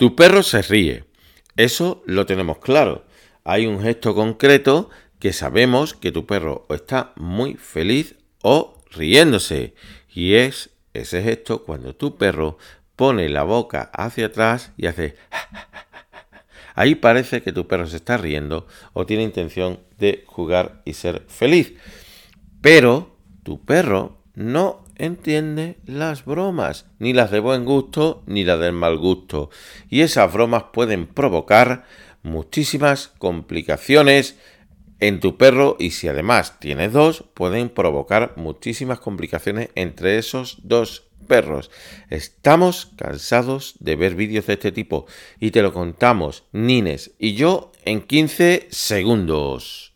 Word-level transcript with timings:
Tu 0.00 0.16
perro 0.16 0.42
se 0.42 0.62
ríe. 0.62 1.04
Eso 1.56 2.02
lo 2.06 2.24
tenemos 2.24 2.56
claro. 2.56 3.04
Hay 3.44 3.66
un 3.66 3.82
gesto 3.82 4.14
concreto 4.14 4.88
que 5.18 5.34
sabemos 5.34 5.92
que 5.92 6.10
tu 6.10 6.24
perro 6.24 6.64
está 6.70 7.12
muy 7.16 7.56
feliz 7.56 8.14
o 8.40 8.78
riéndose. 8.92 9.74
Y 10.08 10.36
es 10.36 10.70
ese 10.94 11.22
gesto 11.22 11.64
cuando 11.64 11.94
tu 11.94 12.16
perro 12.16 12.56
pone 12.96 13.28
la 13.28 13.42
boca 13.42 13.90
hacia 13.92 14.28
atrás 14.28 14.72
y 14.78 14.86
hace... 14.86 15.16
Ahí 16.74 16.94
parece 16.94 17.42
que 17.42 17.52
tu 17.52 17.66
perro 17.68 17.86
se 17.86 17.96
está 17.96 18.16
riendo 18.16 18.66
o 18.94 19.04
tiene 19.04 19.22
intención 19.22 19.80
de 19.98 20.24
jugar 20.26 20.80
y 20.86 20.94
ser 20.94 21.26
feliz. 21.28 21.74
Pero 22.62 23.18
tu 23.42 23.66
perro 23.66 24.22
no 24.32 24.82
entiende 25.00 25.78
las 25.86 26.24
bromas, 26.24 26.86
ni 26.98 27.12
las 27.12 27.30
de 27.30 27.40
buen 27.40 27.64
gusto 27.64 28.22
ni 28.26 28.44
las 28.44 28.60
del 28.60 28.72
mal 28.72 28.98
gusto. 28.98 29.50
Y 29.88 30.02
esas 30.02 30.32
bromas 30.32 30.64
pueden 30.72 31.06
provocar 31.06 31.84
muchísimas 32.22 33.08
complicaciones 33.18 34.36
en 35.00 35.20
tu 35.20 35.36
perro 35.38 35.76
y 35.78 35.92
si 35.92 36.08
además 36.08 36.60
tienes 36.60 36.92
dos, 36.92 37.24
pueden 37.34 37.70
provocar 37.70 38.34
muchísimas 38.36 39.00
complicaciones 39.00 39.70
entre 39.74 40.18
esos 40.18 40.58
dos 40.62 41.08
perros. 41.26 41.70
Estamos 42.10 42.92
cansados 42.96 43.74
de 43.80 43.96
ver 43.96 44.14
vídeos 44.14 44.46
de 44.46 44.54
este 44.54 44.72
tipo 44.72 45.06
y 45.38 45.50
te 45.50 45.62
lo 45.62 45.72
contamos 45.72 46.44
Nines 46.52 47.12
y 47.18 47.34
yo 47.34 47.72
en 47.84 48.02
15 48.02 48.68
segundos. 48.70 49.94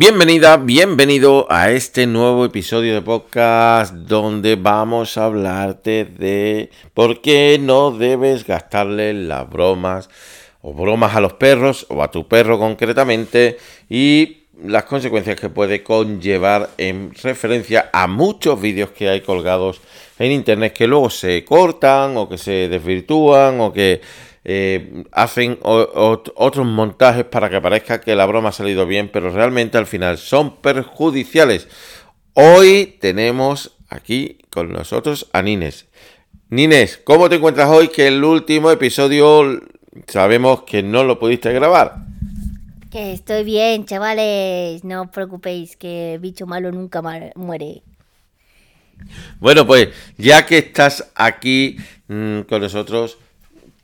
Bienvenida, 0.00 0.58
bienvenido 0.58 1.48
a 1.50 1.72
este 1.72 2.06
nuevo 2.06 2.44
episodio 2.44 2.94
de 2.94 3.02
podcast 3.02 3.92
donde 3.92 4.54
vamos 4.54 5.18
a 5.18 5.24
hablarte 5.24 6.04
de 6.04 6.70
por 6.94 7.20
qué 7.20 7.58
no 7.60 7.90
debes 7.90 8.46
gastarle 8.46 9.12
las 9.12 9.50
bromas 9.50 10.08
o 10.62 10.72
bromas 10.72 11.16
a 11.16 11.20
los 11.20 11.32
perros 11.32 11.84
o 11.88 12.00
a 12.00 12.12
tu 12.12 12.28
perro 12.28 12.60
concretamente 12.60 13.58
y 13.90 14.44
las 14.62 14.84
consecuencias 14.84 15.34
que 15.34 15.48
puede 15.48 15.82
conllevar 15.82 16.70
en 16.78 17.12
referencia 17.20 17.90
a 17.92 18.06
muchos 18.06 18.60
vídeos 18.60 18.90
que 18.90 19.08
hay 19.08 19.22
colgados 19.22 19.80
en 20.20 20.30
internet 20.30 20.74
que 20.74 20.86
luego 20.86 21.10
se 21.10 21.44
cortan 21.44 22.16
o 22.16 22.28
que 22.28 22.38
se 22.38 22.68
desvirtúan 22.68 23.60
o 23.60 23.72
que 23.72 24.00
eh, 24.44 25.04
hacen 25.12 25.58
otros 25.62 26.66
montajes 26.66 27.24
para 27.24 27.50
que 27.50 27.60
parezca 27.60 28.00
que 28.00 28.16
la 28.16 28.26
broma 28.26 28.50
ha 28.50 28.52
salido 28.52 28.86
bien, 28.86 29.10
pero 29.12 29.30
realmente 29.30 29.78
al 29.78 29.86
final 29.86 30.18
son 30.18 30.56
perjudiciales. 30.56 31.68
Hoy 32.34 32.96
tenemos 33.00 33.76
aquí 33.88 34.38
con 34.50 34.72
nosotros 34.72 35.28
a 35.32 35.42
Nines. 35.42 35.86
Nines, 36.50 36.98
¿cómo 37.04 37.28
te 37.28 37.36
encuentras 37.36 37.68
hoy? 37.68 37.88
Que 37.88 38.06
el 38.06 38.24
último 38.24 38.70
episodio 38.70 39.60
sabemos 40.06 40.62
que 40.62 40.82
no 40.82 41.04
lo 41.04 41.18
pudiste 41.18 41.52
grabar. 41.52 41.96
Que 42.90 43.12
estoy 43.12 43.44
bien, 43.44 43.84
chavales. 43.84 44.82
No 44.82 45.02
os 45.02 45.08
preocupéis, 45.10 45.76
que 45.76 46.14
el 46.14 46.20
bicho 46.20 46.46
malo 46.46 46.72
nunca 46.72 47.02
muere. 47.02 47.82
Bueno, 49.40 49.66
pues 49.66 49.88
ya 50.16 50.46
que 50.46 50.58
estás 50.58 51.10
aquí 51.14 51.76
mm, 52.08 52.40
con 52.42 52.62
nosotros, 52.62 53.18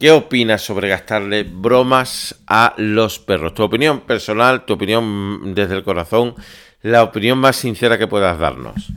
¿Qué 0.05 0.11
opinas 0.11 0.61
sobre 0.61 0.91
gastarle 0.91 1.45
bromas 1.45 2.39
a 2.47 2.75
los 2.77 3.19
perros? 3.19 3.55
Tu 3.55 3.63
opinión 3.63 4.01
personal, 4.01 4.67
tu 4.67 4.75
opinión 4.75 5.55
desde 5.55 5.77
el 5.77 5.83
corazón, 5.83 6.35
la 6.83 7.03
opinión 7.03 7.39
más 7.39 7.57
sincera 7.57 7.97
que 7.97 8.07
puedas 8.07 8.39
darnos. 8.39 8.93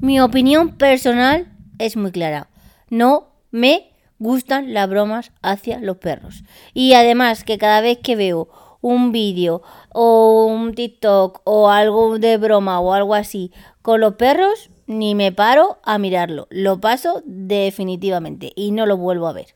Mi 0.00 0.18
opinión 0.18 0.78
personal 0.78 1.52
es 1.78 1.96
muy 1.96 2.10
clara. 2.10 2.48
No 2.90 3.34
me 3.52 3.92
gustan 4.18 4.74
las 4.74 4.90
bromas 4.90 5.30
hacia 5.42 5.78
los 5.78 5.98
perros. 5.98 6.42
Y 6.74 6.94
además 6.94 7.44
que 7.44 7.56
cada 7.56 7.80
vez 7.80 7.98
que 8.02 8.16
veo 8.16 8.48
un 8.80 9.12
vídeo 9.12 9.62
o 9.90 10.46
un 10.46 10.74
TikTok 10.74 11.42
o 11.44 11.70
algo 11.70 12.18
de 12.18 12.36
broma 12.36 12.80
o 12.80 12.94
algo 12.94 13.14
así 13.14 13.52
con 13.80 14.00
los 14.00 14.16
perros, 14.16 14.70
ni 14.88 15.14
me 15.14 15.30
paro 15.30 15.78
a 15.84 15.98
mirarlo. 15.98 16.48
Lo 16.50 16.80
paso 16.80 17.22
definitivamente 17.24 18.50
y 18.56 18.72
no 18.72 18.86
lo 18.86 18.96
vuelvo 18.96 19.28
a 19.28 19.32
ver. 19.32 19.54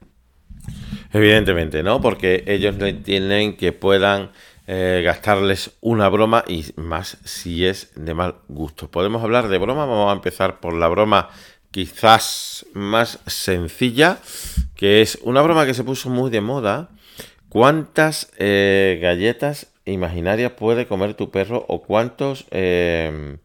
Evidentemente, 1.12 1.82
¿no? 1.82 2.00
Porque 2.00 2.44
ellos 2.46 2.76
no 2.76 2.86
entienden 2.86 3.56
que 3.56 3.72
puedan 3.72 4.30
eh, 4.66 5.02
gastarles 5.04 5.72
una 5.80 6.08
broma 6.08 6.44
y 6.46 6.64
más 6.76 7.18
si 7.24 7.66
es 7.66 7.90
de 7.96 8.14
mal 8.14 8.36
gusto. 8.48 8.90
Podemos 8.90 9.22
hablar 9.22 9.48
de 9.48 9.58
broma, 9.58 9.86
vamos 9.86 10.10
a 10.10 10.14
empezar 10.14 10.60
por 10.60 10.74
la 10.74 10.86
broma 10.88 11.30
quizás 11.72 12.66
más 12.72 13.18
sencilla, 13.26 14.18
que 14.76 15.02
es 15.02 15.18
una 15.22 15.42
broma 15.42 15.66
que 15.66 15.74
se 15.74 15.84
puso 15.84 16.10
muy 16.10 16.30
de 16.30 16.40
moda. 16.40 16.90
¿Cuántas 17.48 18.30
eh, 18.38 19.00
galletas 19.02 19.72
imaginarias 19.84 20.52
puede 20.52 20.86
comer 20.86 21.14
tu 21.14 21.32
perro 21.32 21.64
o 21.66 21.82
cuántos 21.82 22.46
eh, 22.52 23.38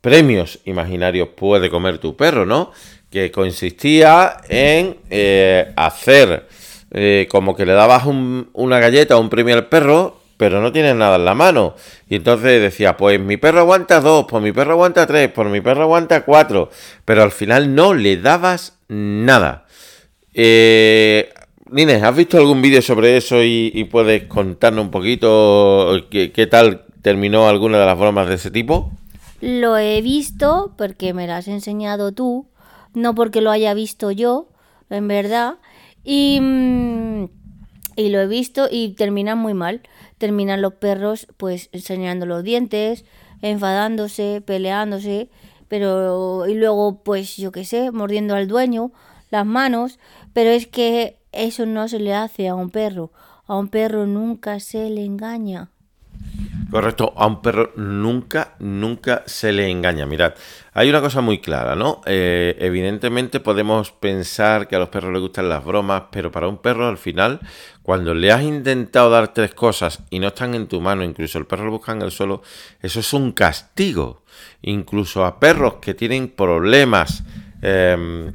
premios 0.00 0.60
imaginarios 0.64 1.30
puede 1.30 1.68
comer 1.68 1.98
tu 1.98 2.16
perro, 2.16 2.46
¿no? 2.46 2.70
Que 3.10 3.30
consistía 3.30 4.38
en 4.48 4.96
eh, 5.10 5.72
hacer 5.76 6.46
eh, 6.90 7.26
como 7.30 7.54
que 7.56 7.66
le 7.66 7.72
dabas 7.72 8.04
una 8.06 8.78
galleta 8.78 9.16
o 9.16 9.20
un 9.20 9.28
premio 9.28 9.54
al 9.54 9.66
perro, 9.66 10.20
pero 10.36 10.60
no 10.60 10.72
tienes 10.72 10.94
nada 10.94 11.16
en 11.16 11.24
la 11.24 11.34
mano. 11.34 11.74
Y 12.08 12.16
entonces 12.16 12.60
decía, 12.60 12.96
pues 12.96 13.18
mi 13.20 13.36
perro 13.36 13.60
aguanta 13.60 14.00
dos, 14.00 14.26
pues 14.28 14.42
mi 14.42 14.52
perro 14.52 14.72
aguanta 14.72 15.06
tres, 15.06 15.30
pues 15.34 15.48
mi 15.48 15.60
perro 15.60 15.82
aguanta 15.82 16.24
cuatro, 16.24 16.70
pero 17.04 17.22
al 17.22 17.32
final 17.32 17.74
no 17.74 17.94
le 17.94 18.16
dabas 18.16 18.78
nada. 18.88 19.66
Eh, 20.32 21.30
Nines, 21.70 22.02
¿has 22.02 22.14
visto 22.14 22.38
algún 22.38 22.62
vídeo 22.62 22.80
sobre 22.80 23.16
eso 23.16 23.42
y, 23.42 23.88
puedes 23.90 24.24
contarnos 24.24 24.84
un 24.84 24.90
poquito 24.90 26.06
qué, 26.10 26.48
tal 26.48 26.84
terminó 27.02 27.48
alguna 27.48 27.78
de 27.78 27.86
las 27.86 27.98
bromas 27.98 28.28
de 28.28 28.34
ese 28.36 28.50
tipo? 28.50 28.92
Lo 29.40 29.76
he 29.76 30.00
visto 30.00 30.72
porque 30.78 31.12
me 31.12 31.26
lo 31.26 31.34
has 31.34 31.48
enseñado 31.48 32.12
tú 32.12 32.46
no 32.96 33.14
porque 33.14 33.42
lo 33.42 33.50
haya 33.50 33.74
visto 33.74 34.10
yo, 34.10 34.48
en 34.88 35.06
verdad. 35.06 35.56
Y, 36.02 36.38
mm, 36.40 37.28
y 37.94 38.08
lo 38.08 38.20
he 38.20 38.26
visto 38.26 38.68
y 38.70 38.94
terminan 38.94 39.38
muy 39.38 39.52
mal. 39.52 39.82
Terminan 40.16 40.62
los 40.62 40.72
perros 40.74 41.28
pues 41.36 41.68
enseñando 41.72 42.24
los 42.24 42.42
dientes, 42.42 43.04
enfadándose, 43.42 44.42
peleándose, 44.44 45.28
pero 45.68 46.46
y 46.48 46.54
luego 46.54 47.02
pues 47.04 47.36
yo 47.36 47.52
qué 47.52 47.66
sé, 47.66 47.90
mordiendo 47.90 48.34
al 48.34 48.48
dueño 48.48 48.92
las 49.30 49.44
manos, 49.44 49.98
pero 50.32 50.48
es 50.48 50.66
que 50.66 51.18
eso 51.32 51.66
no 51.66 51.88
se 51.88 51.98
le 51.98 52.14
hace 52.14 52.48
a 52.48 52.54
un 52.54 52.70
perro. 52.70 53.12
A 53.46 53.58
un 53.58 53.68
perro 53.68 54.06
nunca 54.06 54.58
se 54.58 54.88
le 54.88 55.04
engaña. 55.04 55.70
Correcto, 56.68 57.12
a 57.16 57.26
un 57.26 57.40
perro 57.42 57.70
nunca, 57.76 58.54
nunca 58.58 59.22
se 59.26 59.52
le 59.52 59.70
engaña. 59.70 60.04
Mirad, 60.04 60.34
hay 60.72 60.90
una 60.90 61.00
cosa 61.00 61.20
muy 61.20 61.38
clara, 61.38 61.76
¿no? 61.76 62.00
Eh, 62.06 62.56
evidentemente 62.58 63.38
podemos 63.38 63.92
pensar 63.92 64.66
que 64.66 64.74
a 64.74 64.80
los 64.80 64.88
perros 64.88 65.12
les 65.12 65.22
gustan 65.22 65.48
las 65.48 65.64
bromas, 65.64 66.04
pero 66.10 66.32
para 66.32 66.48
un 66.48 66.58
perro 66.58 66.88
al 66.88 66.98
final, 66.98 67.38
cuando 67.82 68.14
le 68.14 68.32
has 68.32 68.42
intentado 68.42 69.10
dar 69.10 69.32
tres 69.32 69.54
cosas 69.54 70.02
y 70.10 70.18
no 70.18 70.28
están 70.28 70.56
en 70.56 70.66
tu 70.66 70.80
mano, 70.80 71.04
incluso 71.04 71.38
el 71.38 71.46
perro 71.46 71.66
lo 71.66 71.70
busca 71.70 71.92
en 71.92 72.02
el 72.02 72.10
suelo, 72.10 72.42
eso 72.82 72.98
es 72.98 73.12
un 73.12 73.30
castigo. 73.30 74.22
Incluso 74.62 75.24
a 75.24 75.38
perros 75.38 75.74
que 75.74 75.94
tienen 75.94 76.28
problemas 76.28 77.22
em, 77.62 78.34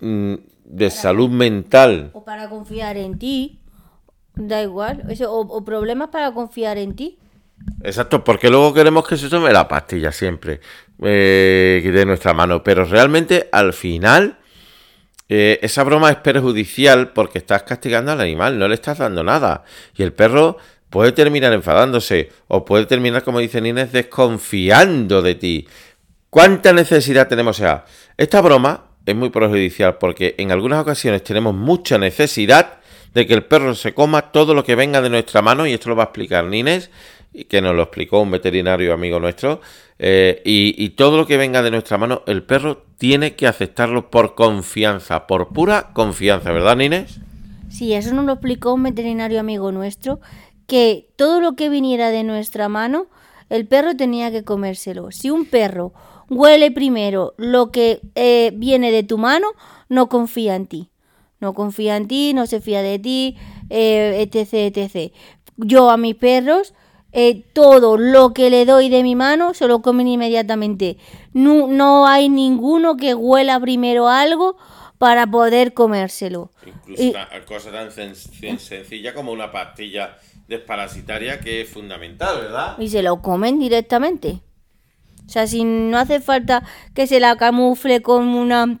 mm, 0.00 0.34
de 0.64 0.90
salud 0.90 1.30
mental. 1.30 2.10
O 2.14 2.24
para 2.24 2.48
confiar 2.48 2.96
en 2.96 3.16
ti, 3.16 3.60
da 4.34 4.60
igual, 4.60 5.04
o 5.28 5.64
problemas 5.64 6.08
para 6.08 6.32
confiar 6.32 6.78
en 6.78 6.96
ti. 6.96 7.18
Exacto, 7.82 8.24
porque 8.24 8.50
luego 8.50 8.74
queremos 8.74 9.06
que 9.06 9.16
se 9.16 9.28
tome 9.28 9.52
la 9.52 9.68
pastilla 9.68 10.12
siempre 10.12 10.60
eh, 11.02 11.88
de 11.92 12.06
nuestra 12.06 12.32
mano. 12.32 12.62
Pero 12.62 12.84
realmente 12.84 13.48
al 13.52 13.72
final 13.72 14.38
eh, 15.28 15.58
esa 15.62 15.84
broma 15.84 16.10
es 16.10 16.16
perjudicial 16.16 17.12
porque 17.12 17.38
estás 17.38 17.62
castigando 17.62 18.12
al 18.12 18.20
animal, 18.20 18.58
no 18.58 18.66
le 18.68 18.74
estás 18.74 18.98
dando 18.98 19.22
nada. 19.22 19.64
Y 19.96 20.02
el 20.02 20.12
perro 20.12 20.56
puede 20.90 21.12
terminar 21.12 21.52
enfadándose 21.52 22.30
o 22.48 22.64
puede 22.64 22.86
terminar, 22.86 23.22
como 23.22 23.38
dice 23.38 23.58
Inés, 23.58 23.92
desconfiando 23.92 25.22
de 25.22 25.34
ti. 25.34 25.68
¿Cuánta 26.30 26.72
necesidad 26.72 27.28
tenemos? 27.28 27.58
O 27.58 27.62
sea, 27.62 27.84
esta 28.16 28.40
broma 28.40 28.86
es 29.04 29.14
muy 29.14 29.30
perjudicial 29.30 29.98
porque 29.98 30.34
en 30.38 30.52
algunas 30.52 30.80
ocasiones 30.80 31.22
tenemos 31.24 31.54
mucha 31.54 31.98
necesidad 31.98 32.78
de 33.14 33.26
que 33.26 33.34
el 33.34 33.44
perro 33.44 33.74
se 33.74 33.94
coma 33.94 34.32
todo 34.32 34.54
lo 34.54 34.64
que 34.64 34.74
venga 34.74 35.00
de 35.00 35.10
nuestra 35.10 35.40
mano 35.40 35.66
y 35.66 35.72
esto 35.72 35.88
lo 35.88 35.96
va 35.96 36.04
a 36.04 36.06
explicar 36.06 36.44
Nines 36.44 36.90
que 37.48 37.60
nos 37.60 37.74
lo 37.74 37.82
explicó 37.82 38.20
un 38.20 38.30
veterinario 38.30 38.92
amigo 38.92 39.20
nuestro, 39.20 39.60
eh, 39.98 40.42
y, 40.44 40.90
todo 40.90 41.16
lo 41.16 41.26
que 41.26 41.36
venga 41.36 41.62
de 41.62 41.70
nuestra 41.70 41.98
mano, 41.98 42.22
el 42.26 42.44
perro 42.44 42.84
tiene 42.98 43.34
que 43.34 43.46
aceptarlo 43.46 44.10
por 44.10 44.34
confianza, 44.34 45.26
por 45.26 45.48
pura 45.48 45.92
confianza, 45.92 46.52
¿verdad, 46.52 46.76
Nines? 46.76 47.20
Sí, 47.68 47.92
eso 47.92 48.14
nos 48.14 48.24
lo 48.24 48.32
explicó 48.32 48.74
un 48.74 48.84
veterinario 48.84 49.40
amigo 49.40 49.72
nuestro, 49.72 50.20
que 50.66 51.08
todo 51.16 51.40
lo 51.40 51.56
que 51.56 51.68
viniera 51.68 52.10
de 52.10 52.22
nuestra 52.22 52.68
mano, 52.68 53.06
el 53.50 53.66
perro 53.66 53.96
tenía 53.96 54.30
que 54.30 54.44
comérselo. 54.44 55.10
Si 55.10 55.30
un 55.30 55.46
perro 55.46 55.92
huele 56.28 56.70
primero 56.70 57.34
lo 57.36 57.70
que 57.72 58.00
eh, 58.14 58.52
viene 58.54 58.92
de 58.92 59.02
tu 59.02 59.18
mano, 59.18 59.48
no 59.88 60.08
confía 60.08 60.54
en 60.54 60.66
ti. 60.66 60.90
No 61.40 61.54
confía 61.54 61.96
en 61.96 62.08
ti, 62.08 62.34
no 62.34 62.46
se 62.46 62.60
fía 62.60 62.82
de 62.82 62.98
ti, 62.98 63.36
eh, 63.70 64.28
etc, 64.32 64.76
etc. 64.76 65.12
Yo 65.56 65.90
a 65.90 65.96
mis 65.96 66.16
perros 66.16 66.74
eh, 67.12 67.44
todo 67.54 67.96
lo 67.96 68.34
que 68.34 68.50
le 68.50 68.66
doy 68.66 68.90
de 68.90 69.02
mi 69.02 69.14
mano 69.14 69.54
se 69.54 69.66
lo 69.66 69.80
comen 69.80 70.08
inmediatamente. 70.08 70.98
No, 71.32 71.66
no 71.66 72.06
hay 72.06 72.28
ninguno 72.28 72.96
que 72.96 73.14
huela 73.14 73.58
primero 73.60 74.08
algo 74.08 74.56
para 74.98 75.26
poder 75.26 75.72
comérselo. 75.74 76.50
Incluso 76.66 77.02
una 77.10 77.44
cosa 77.46 77.70
tan 77.70 77.90
sencilla 77.90 79.14
como 79.14 79.32
una 79.32 79.50
pastilla 79.50 80.18
desparasitaria 80.48 81.40
que 81.40 81.62
es 81.62 81.68
fundamental, 81.68 82.40
¿verdad? 82.40 82.78
Y 82.78 82.88
se 82.88 83.02
lo 83.02 83.22
comen 83.22 83.58
directamente. 83.58 84.40
O 85.26 85.30
sea, 85.30 85.46
si 85.46 85.64
no 85.64 85.98
hace 85.98 86.20
falta 86.20 86.62
que 86.94 87.06
se 87.06 87.20
la 87.20 87.36
camufle 87.36 88.02
con 88.02 88.28
una 88.28 88.80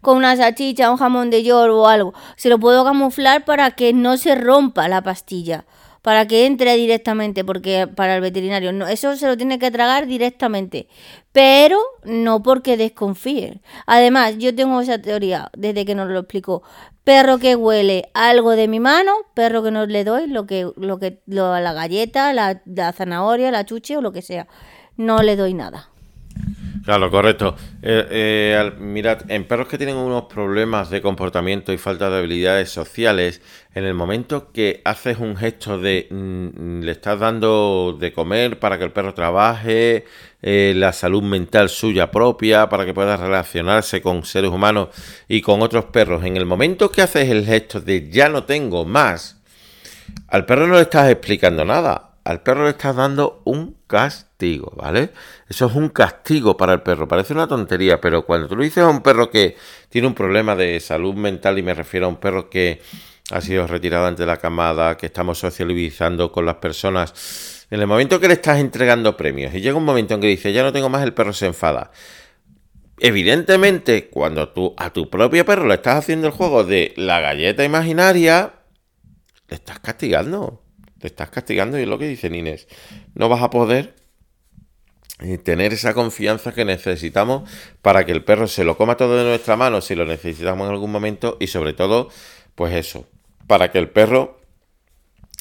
con 0.00 0.16
una 0.16 0.36
salchicha, 0.36 0.90
un 0.90 0.96
jamón 0.96 1.30
de 1.30 1.44
york 1.44 1.72
o 1.72 1.86
algo, 1.86 2.14
se 2.36 2.48
lo 2.48 2.58
puedo 2.58 2.84
camuflar 2.84 3.44
para 3.44 3.70
que 3.70 3.92
no 3.92 4.16
se 4.16 4.34
rompa 4.34 4.88
la 4.88 5.02
pastilla 5.02 5.64
para 6.02 6.26
que 6.26 6.46
entre 6.46 6.76
directamente, 6.76 7.44
porque 7.44 7.86
para 7.86 8.16
el 8.16 8.20
veterinario, 8.20 8.72
no, 8.72 8.86
eso 8.88 9.16
se 9.16 9.26
lo 9.26 9.36
tiene 9.36 9.58
que 9.58 9.70
tragar 9.70 10.06
directamente, 10.06 10.88
pero 11.30 11.78
no 12.04 12.42
porque 12.42 12.76
desconfíe. 12.76 13.60
Además, 13.86 14.36
yo 14.38 14.54
tengo 14.54 14.80
esa 14.80 14.98
teoría 15.00 15.50
desde 15.56 15.84
que 15.84 15.94
nos 15.94 16.08
lo 16.08 16.20
explicó. 16.20 16.62
Perro 17.04 17.38
que 17.38 17.56
huele 17.56 18.10
algo 18.14 18.52
de 18.52 18.68
mi 18.68 18.80
mano, 18.80 19.12
perro 19.34 19.62
que 19.62 19.70
no 19.70 19.86
le 19.86 20.04
doy 20.04 20.26
lo 20.26 20.46
que, 20.46 20.70
lo 20.76 20.98
que, 20.98 21.20
lo, 21.26 21.58
la 21.58 21.72
galleta, 21.72 22.32
la, 22.32 22.62
la 22.64 22.92
zanahoria, 22.92 23.50
la 23.50 23.64
chuche 23.64 23.96
o 23.96 24.02
lo 24.02 24.12
que 24.12 24.22
sea, 24.22 24.48
no 24.96 25.22
le 25.22 25.36
doy 25.36 25.54
nada. 25.54 25.91
Claro, 26.84 27.12
correcto. 27.12 27.54
Eh, 27.80 28.06
eh, 28.10 28.72
mirad, 28.80 29.30
en 29.30 29.44
perros 29.44 29.68
que 29.68 29.78
tienen 29.78 29.94
unos 29.96 30.24
problemas 30.24 30.90
de 30.90 31.00
comportamiento 31.00 31.72
y 31.72 31.78
falta 31.78 32.10
de 32.10 32.18
habilidades 32.18 32.70
sociales, 32.70 33.40
en 33.72 33.84
el 33.84 33.94
momento 33.94 34.50
que 34.50 34.82
haces 34.84 35.18
un 35.18 35.36
gesto 35.36 35.78
de 35.78 36.08
mm, 36.10 36.80
le 36.80 36.90
estás 36.90 37.20
dando 37.20 37.96
de 38.00 38.12
comer 38.12 38.58
para 38.58 38.78
que 38.78 38.84
el 38.84 38.90
perro 38.90 39.14
trabaje, 39.14 40.06
eh, 40.42 40.72
la 40.74 40.92
salud 40.92 41.22
mental 41.22 41.68
suya 41.68 42.10
propia, 42.10 42.68
para 42.68 42.84
que 42.84 42.92
pueda 42.94 43.16
relacionarse 43.16 44.02
con 44.02 44.24
seres 44.24 44.50
humanos 44.50 44.88
y 45.28 45.40
con 45.40 45.62
otros 45.62 45.84
perros, 45.84 46.24
en 46.24 46.36
el 46.36 46.46
momento 46.46 46.90
que 46.90 47.02
haces 47.02 47.30
el 47.30 47.46
gesto 47.46 47.80
de 47.80 48.10
ya 48.10 48.28
no 48.28 48.42
tengo 48.42 48.84
más, 48.84 49.40
al 50.26 50.46
perro 50.46 50.66
no 50.66 50.74
le 50.74 50.82
estás 50.82 51.08
explicando 51.10 51.64
nada 51.64 52.11
al 52.24 52.42
perro 52.42 52.64
le 52.64 52.70
estás 52.70 52.94
dando 52.94 53.42
un 53.44 53.76
castigo, 53.86 54.72
¿vale? 54.76 55.10
Eso 55.48 55.66
es 55.66 55.74
un 55.74 55.88
castigo 55.88 56.56
para 56.56 56.72
el 56.74 56.82
perro. 56.82 57.08
Parece 57.08 57.32
una 57.32 57.48
tontería, 57.48 58.00
pero 58.00 58.24
cuando 58.24 58.48
tú 58.48 58.56
le 58.56 58.64
dices 58.64 58.84
a 58.84 58.88
un 58.88 59.02
perro 59.02 59.30
que 59.30 59.56
tiene 59.88 60.06
un 60.06 60.14
problema 60.14 60.54
de 60.54 60.78
salud 60.80 61.14
mental, 61.14 61.58
y 61.58 61.62
me 61.62 61.74
refiero 61.74 62.06
a 62.06 62.08
un 62.08 62.16
perro 62.16 62.48
que 62.48 62.80
ha 63.30 63.40
sido 63.40 63.66
retirado 63.66 64.06
ante 64.06 64.26
la 64.26 64.36
camada, 64.36 64.96
que 64.96 65.06
estamos 65.06 65.38
socializando 65.38 66.30
con 66.30 66.46
las 66.46 66.56
personas, 66.56 67.66
en 67.70 67.80
el 67.80 67.86
momento 67.86 68.20
que 68.20 68.28
le 68.28 68.34
estás 68.34 68.58
entregando 68.58 69.16
premios 69.16 69.54
y 69.54 69.60
llega 69.60 69.76
un 69.76 69.84
momento 69.84 70.14
en 70.14 70.20
que 70.20 70.26
dice, 70.26 70.52
ya 70.52 70.62
no 70.62 70.72
tengo 70.72 70.88
más, 70.88 71.02
el 71.02 71.14
perro 71.14 71.32
se 71.32 71.46
enfada. 71.46 71.90
Evidentemente, 72.98 74.10
cuando 74.10 74.50
tú 74.50 74.74
a 74.76 74.92
tu 74.92 75.10
propio 75.10 75.44
perro 75.44 75.66
le 75.66 75.74
estás 75.74 75.96
haciendo 75.96 76.28
el 76.28 76.32
juego 76.32 76.62
de 76.62 76.92
la 76.96 77.20
galleta 77.20 77.64
imaginaria, 77.64 78.52
le 79.48 79.56
estás 79.56 79.80
castigando. 79.80 80.61
Te 81.02 81.08
estás 81.08 81.30
castigando 81.30 81.80
y 81.80 81.82
es 81.82 81.88
lo 81.88 81.98
que 81.98 82.06
dice 82.06 82.28
Inés. 82.28 82.68
No 83.16 83.28
vas 83.28 83.42
a 83.42 83.50
poder 83.50 83.96
tener 85.42 85.72
esa 85.72 85.94
confianza 85.94 86.52
que 86.52 86.64
necesitamos 86.64 87.50
para 87.82 88.06
que 88.06 88.12
el 88.12 88.22
perro 88.22 88.46
se 88.46 88.62
lo 88.62 88.76
coma 88.76 88.96
todo 88.96 89.16
de 89.16 89.24
nuestra 89.24 89.56
mano 89.56 89.80
si 89.80 89.96
lo 89.96 90.06
necesitamos 90.06 90.68
en 90.68 90.74
algún 90.74 90.92
momento 90.92 91.38
y 91.40 91.48
sobre 91.48 91.72
todo, 91.72 92.08
pues 92.54 92.72
eso, 92.74 93.08
para 93.48 93.72
que 93.72 93.80
el 93.80 93.88
perro 93.88 94.40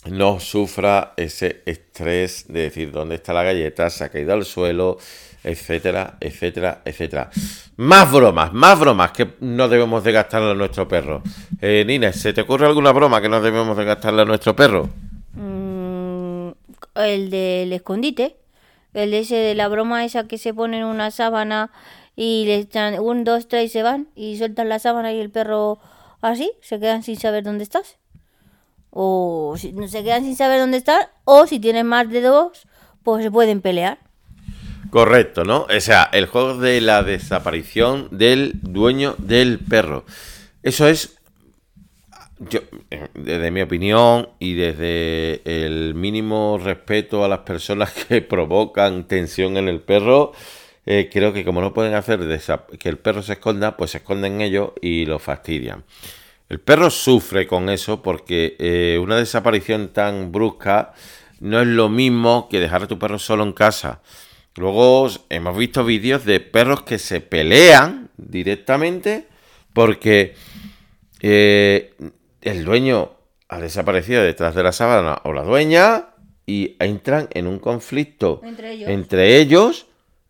no 0.09 0.39
sufra 0.39 1.13
ese 1.15 1.61
estrés 1.67 2.45
de 2.47 2.61
decir 2.61 2.91
dónde 2.91 3.13
está 3.13 3.31
la 3.31 3.43
galleta, 3.43 3.87
se 3.91 4.03
ha 4.03 4.09
caído 4.09 4.33
al 4.33 4.45
suelo, 4.45 4.97
etcétera, 5.43 6.17
etcétera, 6.19 6.81
etcétera. 6.85 7.29
Más 7.77 8.11
bromas, 8.11 8.51
más 8.51 8.79
bromas 8.79 9.11
que 9.11 9.35
no 9.41 9.69
debemos 9.69 10.03
de 10.03 10.11
gastarle 10.11 10.51
a 10.51 10.55
nuestro 10.55 10.87
perro. 10.87 11.21
Eh, 11.61 11.83
Nines, 11.85 12.19
¿se 12.19 12.33
te 12.33 12.41
ocurre 12.41 12.65
alguna 12.65 12.91
broma 12.91 13.21
que 13.21 13.29
no 13.29 13.41
debemos 13.41 13.77
de 13.77 13.85
gastarle 13.85 14.23
a 14.23 14.25
nuestro 14.25 14.55
perro? 14.55 14.89
El 16.95 17.29
del 17.29 17.73
escondite, 17.73 18.37
el 18.93 19.11
de 19.11 19.19
ese 19.19 19.35
de 19.35 19.55
la 19.55 19.67
broma 19.67 20.05
esa 20.05 20.27
que 20.27 20.37
se 20.37 20.53
pone 20.53 20.79
en 20.79 20.85
una 20.85 21.11
sábana 21.11 21.71
y 22.15 22.45
le 22.45 22.55
echan 22.55 22.99
un, 22.99 23.23
dos, 23.23 23.47
tres 23.47 23.65
y 23.65 23.69
se 23.69 23.83
van 23.83 24.07
y 24.15 24.37
sueltan 24.37 24.69
la 24.69 24.79
sábana 24.79 25.13
y 25.13 25.19
el 25.19 25.29
perro 25.29 25.79
así, 26.21 26.51
se 26.61 26.79
quedan 26.79 27.03
sin 27.03 27.17
saber 27.17 27.43
dónde 27.43 27.63
estás. 27.63 27.97
O 28.89 29.55
si, 29.57 29.73
se 29.87 30.03
quedan 30.03 30.23
sin 30.23 30.35
saber 30.35 30.59
dónde 30.59 30.77
estás, 30.77 31.07
o 31.23 31.47
si 31.47 31.59
tienen 31.59 31.87
más 31.87 32.09
de 32.09 32.21
dos, 32.21 32.67
pues 33.03 33.23
se 33.23 33.31
pueden 33.31 33.61
pelear. 33.61 33.99
Correcto, 34.89 35.45
¿no? 35.45 35.67
O 35.75 35.79
sea, 35.79 36.09
el 36.11 36.25
juego 36.25 36.57
de 36.57 36.81
la 36.81 37.01
desaparición 37.01 38.09
del 38.11 38.51
dueño 38.61 39.15
del 39.17 39.59
perro. 39.59 40.03
Eso 40.63 40.87
es 40.87 41.20
yo, 42.49 42.61
eh, 42.89 43.07
desde 43.13 43.51
mi 43.51 43.61
opinión 43.61 44.29
y 44.39 44.55
desde 44.55 45.41
el 45.45 45.93
mínimo 45.93 46.59
respeto 46.61 47.23
a 47.23 47.27
las 47.27 47.39
personas 47.39 47.91
que 48.07 48.21
provocan 48.21 49.07
tensión 49.07 49.57
en 49.57 49.67
el 49.67 49.81
perro, 49.81 50.31
eh, 50.85 51.09
creo 51.11 51.33
que 51.33 51.45
como 51.45 51.61
no 51.61 51.73
pueden 51.73 51.93
hacer 51.93 52.19
que 52.79 52.89
el 52.89 52.97
perro 52.97 53.21
se 53.21 53.33
esconda, 53.33 53.77
pues 53.77 53.91
se 53.91 53.99
esconden 53.99 54.41
ellos 54.41 54.71
y 54.81 55.05
lo 55.05 55.19
fastidian. 55.19 55.83
El 56.49 56.59
perro 56.59 56.89
sufre 56.89 57.45
con 57.45 57.69
eso 57.69 58.01
porque 58.01 58.55
eh, 58.59 58.99
una 59.01 59.17
desaparición 59.17 59.89
tan 59.89 60.31
brusca 60.31 60.93
no 61.39 61.61
es 61.61 61.67
lo 61.67 61.89
mismo 61.89 62.49
que 62.49 62.59
dejar 62.59 62.83
a 62.83 62.88
tu 62.88 62.97
perro 62.97 63.19
solo 63.19 63.43
en 63.43 63.53
casa. 63.53 64.01
Luego 64.55 65.07
hemos 65.29 65.55
visto 65.55 65.85
vídeos 65.85 66.25
de 66.25 66.39
perros 66.39 66.81
que 66.81 66.97
se 66.97 67.21
pelean 67.21 68.09
directamente 68.17 69.27
porque 69.73 70.35
el 72.41 72.65
dueño 72.65 73.12
ha 73.48 73.60
desaparecido 73.60 74.24
detrás 74.24 74.55
de 74.55 74.63
la 74.63 74.71
sábana 74.71 75.21
o 75.24 75.33
la 75.33 75.43
dueña 75.43 76.10
y 76.45 76.75
entran 76.79 77.27
en 77.31 77.48
un 77.48 77.60
conflicto 77.60 78.41
entre 78.43 79.38
ellos, 79.38 79.88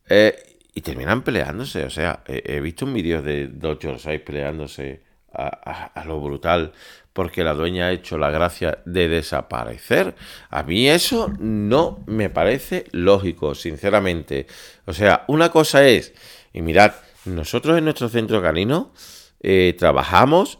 eh, 0.10 0.58
y 0.74 0.82
terminan 0.82 1.24
peleándose. 1.24 1.86
O 1.86 1.90
sea, 1.90 2.24
he, 2.28 2.60
visto 2.60 2.86
un 2.86 2.94
vídeo 2.94 3.22
de 3.22 3.48
dos 3.48 3.80
Yorkshire 3.80 4.20
peleándose 4.20 5.04
a, 5.34 6.04
lo 6.06 6.20
brutal 6.20 6.74
porque 7.14 7.44
la 7.44 7.54
dueña 7.54 7.88
ha 7.88 7.92
hecho 7.92 8.18
la 8.18 8.30
gracia 8.30 8.80
de 8.86 9.08
desaparecer. 9.08 10.16
A 10.50 10.64
mí 10.64 10.90
eso 10.90 11.34
no 11.40 12.04
me 12.08 12.30
parece 12.30 12.86
lógico, 12.92 13.54
sinceramente. 13.54 14.48
O 14.86 14.94
sea, 14.94 15.26
una 15.28 15.50
cosa 15.50 15.86
es, 15.86 16.14
y 16.54 16.62
mirad, 16.62 16.94
nosotros 17.26 17.78
en 17.78 17.86
nuestro 17.86 18.10
centro 18.10 18.42
canino 18.42 18.94
eh, 19.42 19.76
trabajamos 19.78 20.58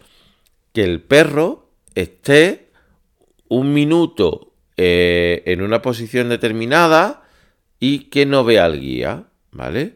que 0.74 0.84
el 0.84 1.02
perro 1.02 1.70
esté 1.96 2.70
un 3.48 3.74
minuto 3.74 4.54
eh, 4.78 5.44
en 5.46 5.62
una 5.62 5.82
posición 5.82 6.30
determinada 6.30 7.24
y 7.80 8.10
que 8.10 8.26
no 8.26 8.44
vea 8.44 8.66
al 8.66 8.80
guía, 8.80 9.26
¿vale? 9.52 9.96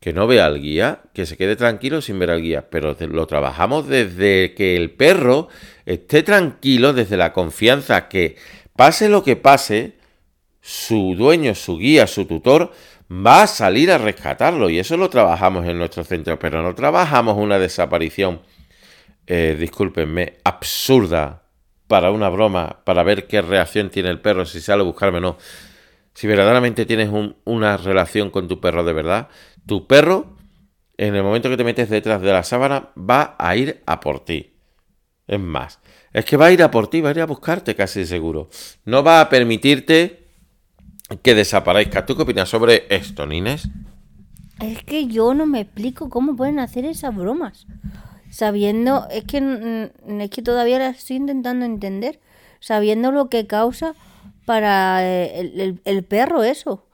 Que 0.00 0.12
no 0.12 0.26
vea 0.26 0.46
al 0.46 0.60
guía, 0.60 1.02
que 1.12 1.26
se 1.26 1.36
quede 1.36 1.56
tranquilo 1.56 2.00
sin 2.00 2.18
ver 2.18 2.30
al 2.30 2.40
guía, 2.40 2.70
pero 2.70 2.96
lo 2.98 3.26
trabajamos 3.26 3.88
desde 3.88 4.54
que 4.54 4.76
el 4.76 4.90
perro 4.92 5.48
esté 5.84 6.22
tranquilo, 6.22 6.92
desde 6.92 7.16
la 7.16 7.32
confianza 7.32 8.08
que 8.08 8.36
pase 8.74 9.08
lo 9.08 9.22
que 9.22 9.36
pase, 9.36 9.96
su 10.60 11.14
dueño, 11.16 11.54
su 11.54 11.78
guía, 11.78 12.06
su 12.06 12.24
tutor 12.24 12.72
va 13.10 13.42
a 13.42 13.46
salir 13.46 13.90
a 13.90 13.98
rescatarlo. 13.98 14.70
Y 14.70 14.78
eso 14.78 14.96
lo 14.96 15.10
trabajamos 15.10 15.66
en 15.66 15.78
nuestro 15.78 16.04
centro, 16.04 16.38
pero 16.38 16.62
no 16.62 16.74
trabajamos 16.74 17.36
una 17.36 17.58
desaparición 17.58 18.40
eh, 19.26 19.56
discúlpenme, 19.58 20.38
absurda 20.44 21.42
para 21.86 22.10
una 22.10 22.28
broma, 22.28 22.80
para 22.84 23.02
ver 23.02 23.26
qué 23.26 23.42
reacción 23.42 23.90
tiene 23.90 24.10
el 24.10 24.20
perro, 24.20 24.44
si 24.44 24.60
sale 24.60 24.82
a 24.82 24.84
buscarme 24.84 25.18
o 25.18 25.20
no. 25.20 25.36
Si 26.14 26.26
verdaderamente 26.26 26.86
tienes 26.86 27.10
una 27.44 27.76
relación 27.76 28.30
con 28.30 28.48
tu 28.48 28.60
perro 28.60 28.84
de 28.84 28.92
verdad, 28.92 29.28
tu 29.66 29.86
perro, 29.86 30.36
en 30.96 31.14
el 31.14 31.22
momento 31.22 31.50
que 31.50 31.56
te 31.56 31.64
metes 31.64 31.90
detrás 31.90 32.22
de 32.22 32.32
la 32.32 32.42
sábana, 32.42 32.90
va 32.96 33.36
a 33.38 33.54
ir 33.56 33.82
a 33.86 34.00
por 34.00 34.24
ti. 34.24 34.54
Es 35.26 35.40
más, 35.40 35.80
es 36.12 36.24
que 36.24 36.36
va 36.36 36.46
a 36.46 36.52
ir 36.52 36.62
a 36.62 36.70
por 36.70 36.88
ti, 36.88 37.00
va 37.00 37.10
a 37.10 37.12
ir 37.12 37.20
a 37.20 37.26
buscarte 37.26 37.74
casi 37.74 38.06
seguro. 38.06 38.48
No 38.84 39.02
va 39.02 39.20
a 39.20 39.28
permitirte 39.28 40.26
que 41.22 41.34
desaparezca. 41.34 42.06
¿Tú 42.06 42.16
qué 42.16 42.22
opinas 42.22 42.48
sobre 42.48 42.86
esto, 42.88 43.26
Nines? 43.26 43.68
Es 44.60 44.82
que 44.84 45.06
yo 45.06 45.34
no 45.34 45.46
me 45.46 45.60
explico 45.60 46.08
cómo 46.08 46.34
pueden 46.34 46.58
hacer 46.58 46.84
esas 46.86 47.14
bromas. 47.14 47.66
Sabiendo, 48.30 49.06
es 49.10 49.24
que, 49.24 49.90
es 50.20 50.30
que 50.30 50.42
todavía 50.42 50.78
las 50.78 50.98
estoy 50.98 51.16
intentando 51.16 51.64
entender. 51.64 52.20
Sabiendo 52.60 53.12
lo 53.12 53.28
que 53.28 53.46
causa 53.46 53.94
para 54.44 55.04
eh, 55.04 55.40
el, 55.40 55.60
el- 55.60 55.80
el 55.84 56.04
perro 56.04 56.42
eso. 56.42 56.84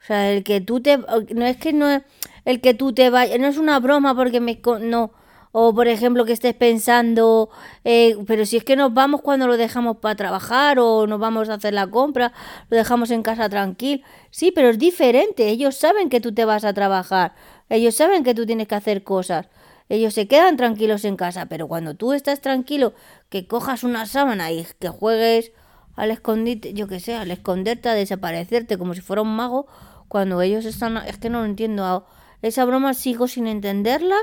O 0.00 0.04
sea, 0.06 0.30
el 0.32 0.44
que 0.44 0.60
tú 0.60 0.80
te... 0.80 0.98
No 1.34 1.44
es 1.46 1.56
que 1.56 1.72
no 1.72 1.88
es... 1.90 2.02
El 2.44 2.60
que 2.60 2.74
tú 2.74 2.92
te 2.92 3.10
vayas... 3.10 3.38
No 3.40 3.46
es 3.48 3.58
una 3.58 3.80
broma 3.80 4.14
porque 4.14 4.40
me... 4.40 4.60
No. 4.80 5.10
O 5.52 5.74
por 5.74 5.88
ejemplo 5.88 6.24
que 6.24 6.32
estés 6.32 6.54
pensando... 6.54 7.48
eh, 7.84 8.16
pero 8.26 8.44
si 8.46 8.56
es 8.58 8.64
que 8.64 8.76
nos 8.76 8.94
vamos 8.94 9.22
cuando 9.22 9.46
lo 9.46 9.56
dejamos 9.56 9.96
para 9.98 10.14
trabajar 10.14 10.78
o 10.78 11.06
nos 11.06 11.18
vamos 11.18 11.48
a 11.48 11.54
hacer 11.54 11.74
la 11.74 11.86
compra, 11.88 12.32
lo 12.68 12.76
dejamos 12.76 13.10
en 13.10 13.22
casa 13.22 13.48
tranquilo. 13.48 14.04
Sí, 14.30 14.52
pero 14.52 14.68
es 14.68 14.78
diferente. 14.78 15.48
Ellos 15.48 15.74
saben 15.76 16.08
que 16.10 16.20
tú 16.20 16.32
te 16.32 16.44
vas 16.44 16.64
a 16.64 16.72
trabajar. 16.74 17.34
Ellos 17.68 17.96
saben 17.96 18.22
que 18.22 18.34
tú 18.34 18.46
tienes 18.46 18.68
que 18.68 18.74
hacer 18.76 19.02
cosas. 19.02 19.48
Ellos 19.88 20.14
se 20.14 20.26
quedan 20.28 20.56
tranquilos 20.56 21.04
en 21.04 21.16
casa. 21.16 21.46
Pero 21.46 21.68
cuando 21.68 21.94
tú 21.94 22.12
estás 22.12 22.40
tranquilo, 22.40 22.94
que 23.28 23.46
cojas 23.46 23.84
una 23.84 24.06
sábana 24.06 24.50
y 24.52 24.66
que 24.78 24.88
juegues 24.88 25.52
al 25.94 26.10
escondite, 26.10 26.74
yo 26.74 26.88
que 26.88 27.00
sé, 27.00 27.14
al 27.14 27.30
esconderte, 27.30 27.88
a 27.88 27.94
desaparecerte 27.94 28.78
como 28.78 28.94
si 28.94 29.00
fuera 29.00 29.22
un 29.22 29.34
mago, 29.34 29.66
cuando 30.08 30.40
ellos 30.42 30.64
están... 30.64 30.96
Es 30.98 31.18
que 31.18 31.30
no 31.30 31.40
lo 31.40 31.46
entiendo. 31.46 32.06
Esa 32.42 32.64
broma 32.64 32.94
sigo 32.94 33.28
sin 33.28 33.46
entenderla 33.46 34.16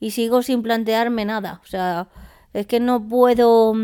y 0.00 0.12
sigo 0.12 0.42
sin 0.42 0.62
plantearme 0.62 1.24
nada. 1.24 1.60
O 1.64 1.66
sea, 1.66 2.08
es 2.54 2.66
que 2.66 2.80
no 2.80 3.06
puedo 3.06 3.74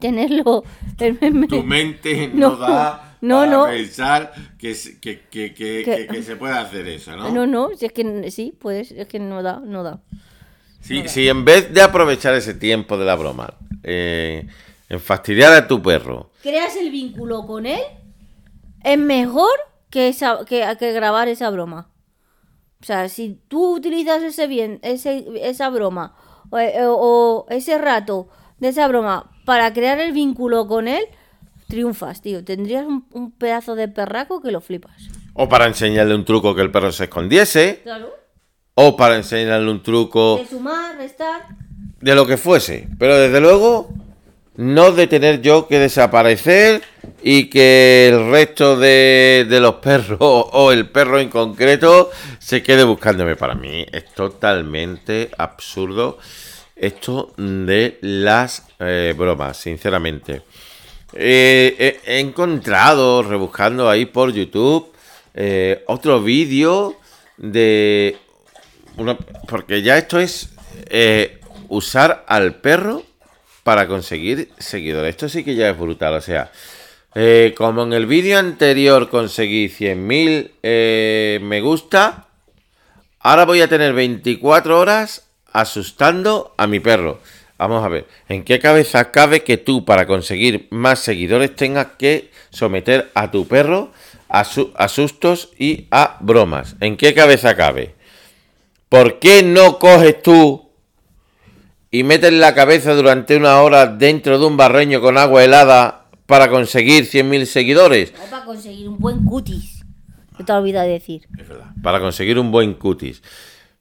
tenerlo 0.00 0.64
en 0.98 1.48
Tu 1.48 1.62
mente 1.62 2.28
No, 2.34 2.50
no, 2.50 2.56
da 2.56 3.16
no, 3.20 3.36
para 3.38 3.50
no. 3.50 3.64
pensar 3.66 4.32
que, 4.58 4.74
se- 4.74 4.98
que, 5.00 5.20
que, 5.22 5.54
que, 5.54 5.82
Que- 5.84 5.96
que- 5.96 6.06
que 6.08 6.22
se 6.22 6.36
puede 6.36 6.54
hacer 6.54 6.86
eso, 6.88 7.16
¿no? 7.16 7.28
No, 7.32 7.46
no, 7.46 7.70
si 7.76 7.86
es 7.86 7.92
que 7.92 8.30
sí, 8.30 8.54
pues 8.58 8.92
es 8.92 9.08
que 9.08 9.18
no 9.18 9.42
da, 9.42 9.60
no 9.60 9.82
da. 9.82 10.00
Si, 10.80 11.06
si 11.08 11.28
en 11.28 11.44
vez 11.44 11.72
de 11.72 11.82
aprovechar 11.82 12.34
ese 12.34 12.54
tiempo 12.54 12.96
de 12.96 13.04
la 13.04 13.14
broma, 13.16 13.54
eh, 13.82 14.46
en 14.88 15.00
fastidiar 15.00 15.52
a 15.52 15.66
tu 15.68 15.82
perro, 15.82 16.30
creas 16.42 16.76
el 16.76 16.90
vínculo 16.90 17.46
con 17.46 17.66
él, 17.66 17.80
es 18.84 18.98
mejor 18.98 19.50
que, 19.90 20.08
esa, 20.08 20.44
que, 20.46 20.64
que 20.78 20.92
grabar 20.92 21.28
esa 21.28 21.50
broma. 21.50 21.90
O 22.80 22.84
sea, 22.84 23.08
si 23.08 23.40
tú 23.48 23.74
utilizas 23.76 24.22
ese 24.22 24.46
bien, 24.46 24.78
ese, 24.82 25.26
esa 25.42 25.68
broma 25.68 26.14
o, 26.50 26.58
eh, 26.58 26.86
o- 26.86 26.94
o 26.94 27.46
ese 27.50 27.76
rato 27.76 28.28
de 28.60 28.68
esa 28.68 28.86
broma 28.88 29.30
para 29.44 29.72
crear 29.72 29.98
el 29.98 30.12
vínculo 30.12 30.66
con 30.68 30.86
él, 30.88 31.04
triunfas, 31.66 32.22
tío. 32.22 32.44
Tendrías 32.44 32.86
un, 32.86 33.06
un 33.12 33.32
pedazo 33.32 33.74
de 33.74 33.88
perraco 33.88 34.40
que 34.40 34.52
lo 34.52 34.60
flipas. 34.60 35.08
o 35.34 35.48
para 35.48 35.66
enseñarle 35.66 36.14
un 36.14 36.24
truco 36.24 36.54
que 36.54 36.62
el 36.62 36.70
perro 36.70 36.92
se 36.92 37.04
escondiese, 37.04 37.80
Claro. 37.82 38.10
O 38.80 38.96
para 38.96 39.16
enseñarle 39.16 39.68
un 39.72 39.82
truco 39.82 40.38
De 40.38 40.46
sumar, 40.46 40.96
restar. 40.96 41.48
de 42.00 42.14
lo 42.14 42.24
que 42.26 42.36
fuese. 42.36 42.86
Pero 42.96 43.18
desde 43.18 43.40
luego, 43.40 43.90
no 44.54 44.92
de 44.92 45.08
tener 45.08 45.42
yo 45.42 45.66
que 45.66 45.80
desaparecer 45.80 46.82
y 47.20 47.46
que 47.50 48.08
el 48.08 48.30
resto 48.30 48.76
de, 48.76 49.46
de 49.50 49.58
los 49.58 49.76
perros 49.76 50.18
o 50.20 50.70
el 50.70 50.88
perro 50.90 51.18
en 51.18 51.28
concreto 51.28 52.12
se 52.38 52.62
quede 52.62 52.84
buscándome. 52.84 53.34
Para 53.34 53.56
mí 53.56 53.84
es 53.90 54.14
totalmente 54.14 55.30
absurdo 55.36 56.18
esto 56.76 57.32
de 57.36 57.98
las 58.00 58.64
eh, 58.78 59.12
bromas, 59.18 59.56
sinceramente. 59.56 60.42
Eh, 61.14 61.98
he, 62.04 62.14
he 62.14 62.20
encontrado, 62.20 63.24
rebuscando 63.24 63.90
ahí 63.90 64.06
por 64.06 64.32
YouTube, 64.32 64.92
eh, 65.34 65.82
otro 65.88 66.22
vídeo 66.22 66.94
de 67.38 68.16
porque 69.46 69.82
ya 69.82 69.98
esto 69.98 70.18
es 70.18 70.50
eh, 70.90 71.40
usar 71.68 72.24
al 72.28 72.56
perro 72.56 73.02
para 73.62 73.86
conseguir 73.86 74.50
seguidores. 74.58 75.10
Esto 75.10 75.28
sí 75.28 75.44
que 75.44 75.54
ya 75.54 75.70
es 75.70 75.78
brutal. 75.78 76.14
O 76.14 76.20
sea, 76.20 76.50
eh, 77.14 77.54
como 77.56 77.82
en 77.82 77.92
el 77.92 78.06
vídeo 78.06 78.38
anterior 78.38 79.08
conseguí 79.10 79.68
100.000 79.68 80.52
eh, 80.62 81.38
me 81.42 81.60
gusta, 81.60 82.26
ahora 83.20 83.44
voy 83.44 83.60
a 83.60 83.68
tener 83.68 83.92
24 83.92 84.78
horas 84.78 85.26
asustando 85.52 86.54
a 86.56 86.66
mi 86.66 86.80
perro. 86.80 87.20
Vamos 87.58 87.84
a 87.84 87.88
ver, 87.88 88.06
¿en 88.28 88.44
qué 88.44 88.60
cabeza 88.60 89.10
cabe 89.10 89.42
que 89.42 89.56
tú 89.56 89.84
para 89.84 90.06
conseguir 90.06 90.68
más 90.70 91.00
seguidores 91.00 91.56
tengas 91.56 91.88
que 91.98 92.30
someter 92.50 93.10
a 93.14 93.32
tu 93.32 93.48
perro 93.48 93.90
a, 94.28 94.44
su- 94.44 94.72
a 94.76 94.86
sustos 94.88 95.50
y 95.58 95.88
a 95.90 96.18
bromas? 96.20 96.76
¿En 96.80 96.96
qué 96.96 97.14
cabeza 97.14 97.56
cabe? 97.56 97.97
¿Por 98.88 99.18
qué 99.18 99.42
no 99.42 99.78
coges 99.78 100.22
tú 100.22 100.70
y 101.90 102.04
metes 102.04 102.32
la 102.32 102.54
cabeza 102.54 102.94
durante 102.94 103.36
una 103.36 103.60
hora 103.60 103.86
dentro 103.86 104.38
de 104.38 104.46
un 104.46 104.56
barreño 104.56 105.02
con 105.02 105.18
agua 105.18 105.44
helada 105.44 106.06
para 106.24 106.48
conseguir 106.48 107.04
100.000 107.04 107.44
seguidores? 107.44 108.14
O 108.14 108.30
para 108.30 108.44
conseguir 108.46 108.88
un 108.88 108.98
buen 108.98 109.24
cutis. 109.26 109.84
Que 110.38 110.44
te 110.44 110.52
he 110.52 110.54
olvidado 110.54 110.86
de 110.86 110.92
decir. 110.94 111.28
Es 111.38 111.46
verdad. 111.46 111.66
Para 111.82 112.00
conseguir 112.00 112.38
un 112.38 112.50
buen 112.50 112.74
cutis. 112.74 113.22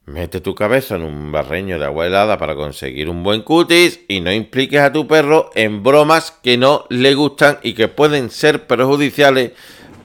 Mete 0.06 0.42
tu 0.42 0.56
cabeza 0.56 0.96
en 0.96 1.04
un 1.04 1.32
barreño 1.32 1.80
de 1.80 1.86
agua 1.86 2.06
helada 2.06 2.38
para 2.38 2.56
conseguir 2.56 3.10
un 3.10 3.24
buen 3.24 3.44
cutis 3.44 4.02
y 4.10 4.20
no 4.20 4.32
impliques 4.34 4.82
a 4.82 4.92
tu 4.92 5.08
perro 5.08 5.52
en 5.56 5.84
bromas 5.84 6.32
que 6.32 6.58
no 6.58 6.86
le 6.90 7.14
gustan 7.14 7.60
y 7.64 7.74
que 7.74 7.88
pueden 7.88 8.30
ser 8.30 8.68
perjudiciales 8.68 9.52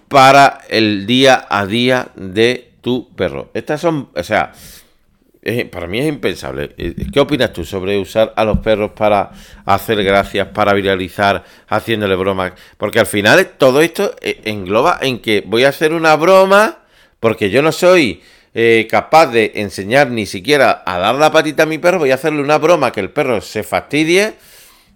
para 0.08 0.60
el 0.68 1.06
día 1.06 1.46
a 1.48 1.66
día 1.66 2.12
de 2.14 2.72
tu 2.80 3.14
perro. 3.14 3.50
Estas 3.54 3.80
son, 3.80 4.10
o 4.14 4.22
sea, 4.22 4.52
eh, 5.42 5.64
para 5.64 5.86
mí 5.86 5.98
es 5.98 6.06
impensable. 6.06 6.70
Eh, 6.78 6.94
¿Qué 7.12 7.20
opinas 7.20 7.52
tú 7.52 7.64
sobre 7.64 7.98
usar 7.98 8.32
a 8.36 8.44
los 8.44 8.58
perros 8.58 8.92
para 8.92 9.30
hacer 9.64 10.02
gracias, 10.02 10.48
para 10.48 10.72
viralizar, 10.72 11.44
haciéndole 11.68 12.16
bromas? 12.16 12.52
Porque 12.76 13.00
al 13.00 13.06
final 13.06 13.52
todo 13.58 13.80
esto 13.80 14.14
eh, 14.20 14.40
engloba 14.44 14.98
en 15.02 15.20
que 15.20 15.42
voy 15.46 15.64
a 15.64 15.70
hacer 15.70 15.92
una 15.92 16.16
broma 16.16 16.78
porque 17.20 17.50
yo 17.50 17.62
no 17.62 17.70
soy 17.70 18.20
eh, 18.54 18.86
capaz 18.90 19.28
de 19.28 19.52
enseñar 19.54 20.10
ni 20.10 20.26
siquiera 20.26 20.82
a 20.84 20.98
dar 20.98 21.14
la 21.14 21.32
patita 21.32 21.62
a 21.62 21.66
mi 21.66 21.78
perro, 21.78 22.00
voy 22.00 22.10
a 22.10 22.16
hacerle 22.16 22.42
una 22.42 22.58
broma 22.58 22.92
que 22.92 23.00
el 23.00 23.10
perro 23.10 23.40
se 23.40 23.62
fastidie. 23.62 24.34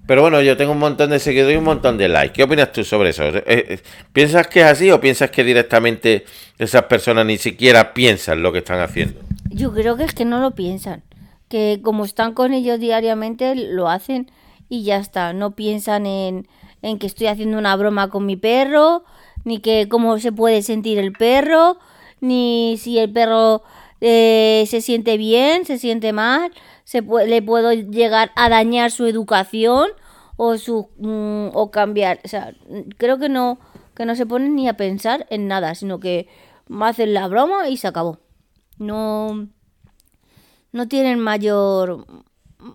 Pero 0.07 0.23
bueno, 0.23 0.41
yo 0.43 0.57
tengo 0.57 0.73
un 0.73 0.79
montón 0.79 1.11
de 1.11 1.19
seguidores 1.19 1.55
y 1.55 1.59
un 1.59 1.65
montón 1.65 1.99
de 1.99 2.09
likes. 2.09 2.35
¿Qué 2.35 2.43
opinas 2.45 2.71
tú 2.71 2.85
sobre 2.85 3.11
eso? 3.11 3.25
Eh, 3.25 3.43
eh, 3.47 3.79
¿Piensas 4.13 4.47
que 4.47 4.61
es 4.61 4.67
así 4.67 4.91
o 4.91 5.01
piensas 5.01 5.31
que 5.31 5.43
directamente 5.43 6.25
esas 6.59 6.83
personas 6.85 7.27
ni 7.27 7.39
siquiera 7.39 7.93
piensan 7.93 8.43
lo 8.43 8.53
que 8.53 8.59
están 8.59 8.81
haciendo? 8.81 9.26
Yo 9.51 9.73
creo 9.73 9.97
que 9.97 10.05
es 10.05 10.15
que 10.15 10.25
no 10.25 10.41
lo 10.41 10.53
piensan. 10.53 11.03
Que 11.49 11.81
como 11.83 12.05
están 12.05 12.35
con 12.35 12.53
ellos 12.53 12.81
diariamente, 12.81 13.55
lo 13.55 13.89
hacen 13.89 14.31
y 14.69 14.83
ya 14.83 14.97
está. 14.99 15.33
No 15.33 15.53
piensan 15.53 16.07
en, 16.07 16.49
en 16.83 16.99
que 16.99 17.07
estoy 17.07 17.29
haciendo 17.29 17.59
una 17.59 17.77
broma 17.77 18.09
con 18.11 18.27
mi 18.27 18.37
perro, 18.37 19.05
ni 19.45 19.61
que 19.61 19.89
cómo 19.89 20.19
se 20.19 20.33
puede 20.33 20.63
sentir 20.63 20.99
el 20.99 21.13
perro, 21.13 21.79
ni 22.21 22.77
si 22.79 22.99
el 22.99 23.13
perro 23.13 23.63
eh, 24.01 24.65
se 24.69 24.81
siente 24.81 25.17
bien, 25.17 25.65
se 25.65 25.79
siente 25.79 26.13
mal, 26.13 26.51
se 26.85 27.03
pu- 27.05 27.25
le 27.27 27.43
puedo 27.43 27.73
llegar 27.73 28.33
a 28.35 28.49
dañar 28.49 28.91
su 28.91 29.07
educación 29.07 29.89
o 30.37 30.59
su 30.59 30.89
mm, 30.99 31.49
o 31.55 31.71
cambiar. 31.71 32.21
O 32.25 32.29
sea, 32.29 32.55
creo 32.99 33.19
que 33.19 33.29
no 33.29 33.59
que 33.95 34.05
no 34.05 34.15
se 34.15 34.27
ponen 34.27 34.55
ni 34.57 34.69
a 34.69 34.77
pensar 34.77 35.27
en 35.31 35.49
nada, 35.49 35.75
sino 35.75 36.01
que 36.01 36.29
hacen 36.81 37.15
la 37.15 37.29
broma 37.29 37.69
y 37.71 37.77
se 37.79 37.87
acabó. 37.87 38.19
No 38.79 39.49
no 40.73 40.89
tienen 40.89 41.19
mayor 41.19 42.07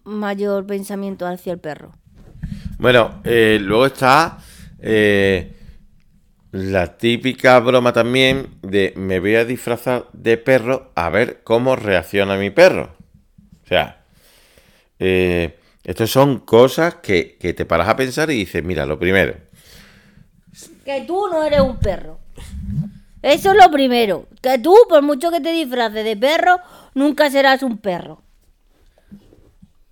mayor 0.04 0.66
pensamiento 0.66 1.26
hacia 1.28 1.54
el 1.54 1.60
perro. 1.60 1.94
Bueno, 2.78 3.22
eh, 3.24 3.60
luego 3.62 3.86
está 3.86 4.40
eh, 4.80 5.56
la 6.52 6.98
típica 6.98 7.60
broma 7.60 7.94
también 7.94 8.56
de 8.62 8.94
me 8.96 9.20
voy 9.20 9.36
a 9.36 9.46
disfrazar 9.46 10.08
de 10.14 10.38
perro 10.38 10.92
a 10.96 11.10
ver 11.10 11.42
cómo 11.44 11.76
reacciona 11.76 12.38
mi 12.38 12.50
perro. 12.50 12.96
O 13.64 13.68
sea, 13.68 14.04
eh, 15.00 15.58
estas 15.84 16.10
son 16.10 16.40
cosas 16.40 16.96
que, 16.96 17.38
que 17.40 17.54
te 17.54 17.66
paras 17.66 17.88
a 17.88 17.96
pensar 17.96 18.30
y 18.32 18.36
dices, 18.36 18.64
mira, 18.64 18.86
lo 18.86 19.00
primero, 19.00 19.36
Que 20.84 21.04
tú 21.08 21.28
no 21.32 21.44
eres 21.44 21.62
un 21.62 21.78
perro. 21.78 22.20
Eso 23.22 23.52
es 23.52 23.58
lo 23.58 23.70
primero. 23.72 24.26
Que 24.42 24.58
tú, 24.60 24.76
por 24.90 25.02
mucho 25.02 25.30
que 25.32 25.40
te 25.42 25.52
disfraces 25.52 26.04
de 26.04 26.18
perro, 26.18 26.58
nunca 26.96 27.30
serás 27.30 27.62
un 27.64 27.78
perro. 27.78 28.22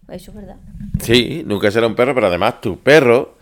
Eso 0.10 0.32
es 0.32 0.36
verdad. 0.38 0.56
sí, 1.02 1.44
nunca 1.46 1.70
será 1.70 1.86
un 1.88 1.96
perro, 1.96 2.16
pero 2.16 2.28
además 2.28 2.62
tu 2.62 2.80
perro, 2.80 3.38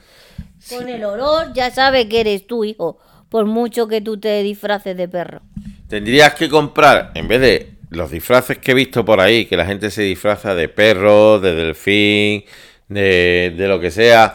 Con 0.69 0.89
el 0.89 1.03
olor 1.05 1.53
ya 1.53 1.71
sabe 1.71 2.09
que 2.09 2.19
eres 2.19 2.45
tu 2.47 2.63
hijo. 2.65 2.99
Por 3.29 3.45
mucho 3.45 3.87
que 3.87 4.01
tú 4.01 4.17
te 4.19 4.41
disfraces 4.43 4.95
de 4.97 5.07
perro. 5.07 5.41
tendrías 5.87 6.33
que 6.33 6.49
comprar, 6.49 7.11
en 7.15 7.27
vez 7.27 7.41
de 7.41 7.71
los 7.89 8.11
disfraces 8.11 8.57
que 8.57 8.71
he 8.71 8.73
visto 8.73 9.05
por 9.05 9.21
ahí, 9.21 9.45
que 9.45 9.55
la 9.55 9.65
gente 9.65 9.89
se 9.91 10.01
disfraza 10.01 10.53
de 10.55 10.67
perro, 10.67 11.39
de 11.39 11.53
delfín, 11.55 12.43
de, 12.89 13.53
de 13.57 13.67
lo 13.67 13.79
que 13.79 13.91
sea, 13.91 14.33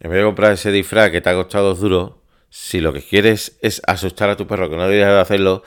en 0.00 0.10
vez 0.10 0.18
de 0.20 0.24
comprar 0.24 0.52
ese 0.52 0.70
disfraz 0.70 1.10
que 1.10 1.20
te 1.20 1.28
ha 1.30 1.34
costado 1.34 1.74
duro, 1.74 2.22
si 2.50 2.80
lo 2.80 2.92
que 2.92 3.02
quieres 3.02 3.58
es 3.62 3.82
asustar 3.86 4.30
a 4.30 4.36
tu 4.36 4.46
perro, 4.46 4.70
que 4.70 4.76
no 4.76 4.82
deberías 4.82 5.10
de 5.10 5.20
hacerlo, 5.20 5.62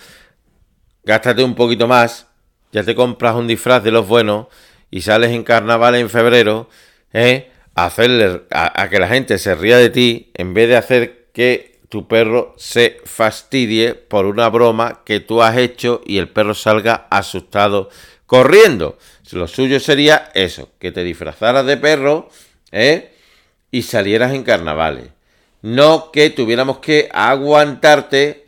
gástate 1.04 1.44
un 1.44 1.56
poquito 1.56 1.88
más, 1.88 2.28
ya 2.72 2.84
te 2.84 2.96
compras 2.96 3.36
un 3.36 3.48
disfraz 3.48 3.84
de 3.84 3.92
los 3.92 4.08
buenos 4.08 4.48
y 4.90 5.02
sales 5.02 5.32
en 5.32 5.44
carnaval 5.44 5.96
en 5.96 6.10
febrero, 6.10 6.70
¿eh? 7.14 7.52
a, 7.76 7.86
hacerle, 7.86 8.44
a, 8.52 8.90
que 8.90 9.00
la 9.00 9.08
gente 9.08 9.38
se 9.38 9.56
ría 9.56 9.78
de 9.78 9.90
ti 9.90 10.32
en 10.34 10.54
vez 10.54 10.70
de 10.70 10.78
hacer 10.78 11.28
que 11.34 11.80
tu 11.90 12.08
perro 12.08 12.54
se 12.58 13.02
fastidie 13.06 13.96
por 13.96 14.26
una 14.26 14.50
broma 14.50 15.02
que 15.06 15.20
tú 15.20 15.42
has 15.42 15.58
hecho 15.58 16.02
y 16.06 16.18
el 16.18 16.30
perro 16.30 16.54
salga 16.54 17.08
asustado 17.10 17.90
corriendo. 18.26 18.98
Lo 19.32 19.48
suyo 19.48 19.80
sería 19.80 20.30
eso, 20.34 20.70
que 20.80 20.92
te 20.92 21.04
disfrazaras 21.04 21.66
de 21.66 21.78
perro 21.78 22.30
¿eh? 22.72 23.14
y 23.72 23.84
salieras 23.84 24.34
en 24.34 24.44
carnavales. 24.44 25.10
No 25.62 26.12
que 26.12 26.30
tuviéramos 26.30 26.80
que 26.80 27.10
aguantarte. 27.12 28.48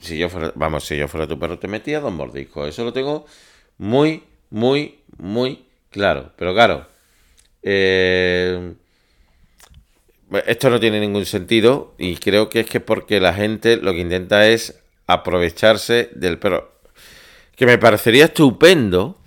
si 0.00 0.18
yo 0.18 0.28
fuera, 0.28 0.52
vamos, 0.54 0.84
si 0.84 0.96
yo 0.96 1.08
fuera 1.08 1.26
tu 1.26 1.38
perro, 1.38 1.58
te 1.58 1.68
metía 1.68 2.00
dos 2.00 2.12
mordiscos. 2.12 2.68
Eso 2.68 2.84
lo 2.84 2.92
tengo 2.92 3.26
muy, 3.78 4.24
muy, 4.50 5.00
muy 5.18 5.64
claro. 5.90 6.32
Pero 6.36 6.52
claro, 6.52 6.86
eh, 7.62 8.74
esto 10.46 10.70
no 10.70 10.80
tiene 10.80 11.00
ningún 11.00 11.24
sentido 11.24 11.94
y 11.98 12.16
creo 12.16 12.48
que 12.48 12.60
es 12.60 12.66
que 12.66 12.80
porque 12.80 13.20
la 13.20 13.34
gente 13.34 13.76
lo 13.76 13.92
que 13.92 14.00
intenta 14.00 14.48
es 14.48 14.80
aprovecharse 15.06 16.10
del 16.14 16.38
perro. 16.38 16.72
Que 17.54 17.66
me 17.66 17.78
parecería 17.78 18.26
estupendo 18.26 19.18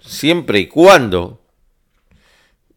siempre 0.00 0.58
y 0.60 0.66
cuando 0.66 1.42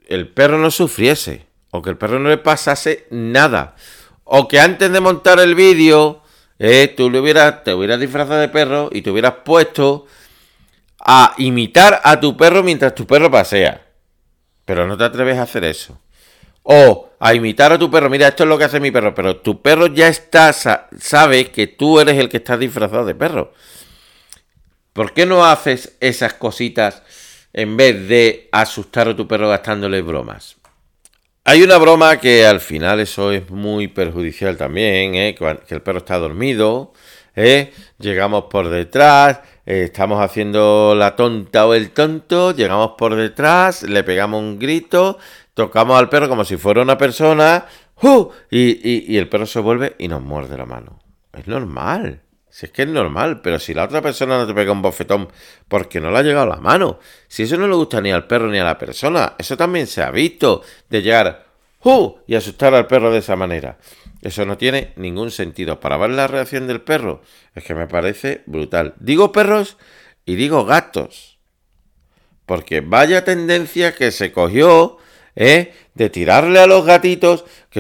el 0.08 0.28
perro 0.28 0.58
no 0.58 0.72
sufriese 0.72 1.49
o 1.72 1.82
que 1.82 1.90
el 1.90 1.98
perro 1.98 2.20
no 2.20 2.30
le 2.30 2.38
pasase 2.38 3.08
nada. 3.12 3.76
O 4.24 4.48
que 4.48 4.60
antes 4.60 4.92
de 4.92 5.00
montar 5.00 5.40
el 5.40 5.56
vídeo, 5.56 6.22
eh, 6.60 6.94
tú 6.96 7.10
le 7.10 7.20
hubieras, 7.20 7.64
te 7.64 7.74
hubieras 7.74 8.00
disfrazado 8.00 8.40
de 8.40 8.50
perro 8.50 8.90
y 8.92 9.02
te 9.02 9.12
hubieras 9.12 9.36
puesto 9.46 10.06
a 11.00 11.34
imitar 11.38 12.02
a 12.04 12.20
tu 12.20 12.36
perro 12.36 12.62
mientras 12.64 12.94
tu 12.94 13.08
perro 13.08 13.32
pasea. 13.32 13.86
Pero 14.66 14.86
no 14.86 14.98
te 14.98 15.04
atreves 15.04 15.38
a 15.38 15.44
hacer 15.44 15.64
eso. 15.64 16.00
O 16.64 17.10
a 17.20 17.34
imitar 17.34 17.72
a 17.72 17.80
tu 17.80 17.90
perro. 17.90 18.10
Mira, 18.10 18.28
esto 18.28 18.44
es 18.44 18.50
lo 18.50 18.58
que 18.58 18.66
hace 18.66 18.80
mi 18.80 18.92
perro. 18.92 19.16
Pero 19.16 19.38
tu 19.38 19.62
perro 19.62 19.88
ya 19.88 20.08
está, 20.08 20.54
sabe 20.54 21.50
que 21.50 21.68
tú 21.68 22.00
eres 22.00 22.18
el 22.18 22.30
que 22.30 22.38
está 22.38 22.58
disfrazado 22.58 23.06
de 23.06 23.16
perro. 23.16 23.54
¿Por 24.94 25.14
qué 25.14 25.26
no 25.26 25.46
haces 25.46 25.96
esas 26.02 26.34
cositas 26.34 27.02
en 27.54 27.78
vez 27.78 28.08
de 28.08 28.50
asustar 28.52 29.08
a 29.08 29.16
tu 29.16 29.28
perro 29.28 29.50
gastándole 29.50 30.02
bromas? 30.02 30.59
Hay 31.50 31.64
una 31.64 31.80
broma 31.80 32.20
que 32.20 32.46
al 32.46 32.60
final 32.60 33.00
eso 33.00 33.32
es 33.32 33.50
muy 33.50 33.88
perjudicial 33.88 34.56
también, 34.56 35.16
¿eh? 35.16 35.34
que 35.34 35.74
el 35.74 35.82
perro 35.82 35.98
está 35.98 36.20
dormido, 36.20 36.94
¿eh? 37.36 37.74
llegamos 37.98 38.44
por 38.52 38.70
detrás, 38.70 39.40
eh, 39.66 39.86
estamos 39.86 40.22
haciendo 40.22 40.94
la 40.96 41.16
tonta 41.16 41.66
o 41.66 41.74
el 41.74 41.90
tonto, 41.90 42.52
llegamos 42.52 42.92
por 43.00 43.16
detrás, 43.16 43.82
le 43.82 44.04
pegamos 44.04 44.40
un 44.40 44.60
grito, 44.60 45.18
tocamos 45.56 45.98
al 45.98 46.08
perro 46.08 46.30
como 46.30 46.46
si 46.46 46.56
fuera 46.56 46.84
una 46.84 47.00
persona, 47.00 47.66
y, 48.52 49.12
y 49.12 49.18
el 49.18 49.28
perro 49.28 49.48
se 49.48 49.60
vuelve 49.60 49.96
y 49.98 50.08
nos 50.08 50.22
muerde 50.22 50.56
la 50.56 50.68
mano. 50.68 51.00
Es 51.34 51.48
normal. 51.48 52.22
Si 52.50 52.66
es 52.66 52.72
que 52.72 52.82
es 52.82 52.88
normal, 52.88 53.42
pero 53.42 53.60
si 53.60 53.74
la 53.74 53.84
otra 53.84 54.02
persona 54.02 54.38
no 54.38 54.48
te 54.48 54.54
pega 54.54 54.72
un 54.72 54.82
bofetón 54.82 55.30
porque 55.68 56.02
no 56.02 56.10
le 56.10 56.18
ha 56.18 56.24
llegado 56.24 56.48
la 56.48 56.58
mano, 56.58 57.00
si 57.28 57.44
eso 57.44 57.58
no 57.58 57.68
le 57.68 57.76
gusta 57.76 58.02
ni 58.02 58.12
al 58.12 58.26
perro 58.26 58.48
ni 58.48 58.58
a 58.58 58.64
la 58.64 58.78
persona, 58.78 59.36
eso 59.38 59.56
también 59.56 59.86
se 59.86 60.02
ha 60.02 60.10
visto 60.10 60.64
de 60.90 61.02
llegar 61.02 61.46
¡uh! 61.84 62.18
y 62.26 62.36
asustar 62.36 62.74
al 62.74 62.88
perro 62.88 63.12
de 63.12 63.20
esa 63.20 63.36
manera. 63.36 63.78
Eso 64.22 64.46
no 64.46 64.58
tiene 64.58 64.94
ningún 64.96 65.32
sentido. 65.32 65.80
Para 65.80 65.98
ver 65.98 66.10
la 66.10 66.28
reacción 66.28 66.68
del 66.68 66.82
perro, 66.82 67.22
es 67.56 67.64
que 67.64 67.76
me 67.76 67.88
parece 67.88 68.42
brutal. 68.48 68.96
Digo 69.00 69.32
perros 69.32 69.78
y 70.26 70.36
digo 70.36 70.66
gatos. 70.66 71.40
Porque 72.46 72.82
vaya 72.82 73.24
tendencia 73.24 73.96
que 73.96 74.12
se 74.12 74.32
cogió, 74.32 74.98
¿eh? 75.36 75.74
De 75.94 76.10
tirarle 76.10 76.60
a 76.60 76.68
los 76.68 76.86
gatitos. 76.86 77.46
Que 77.70 77.80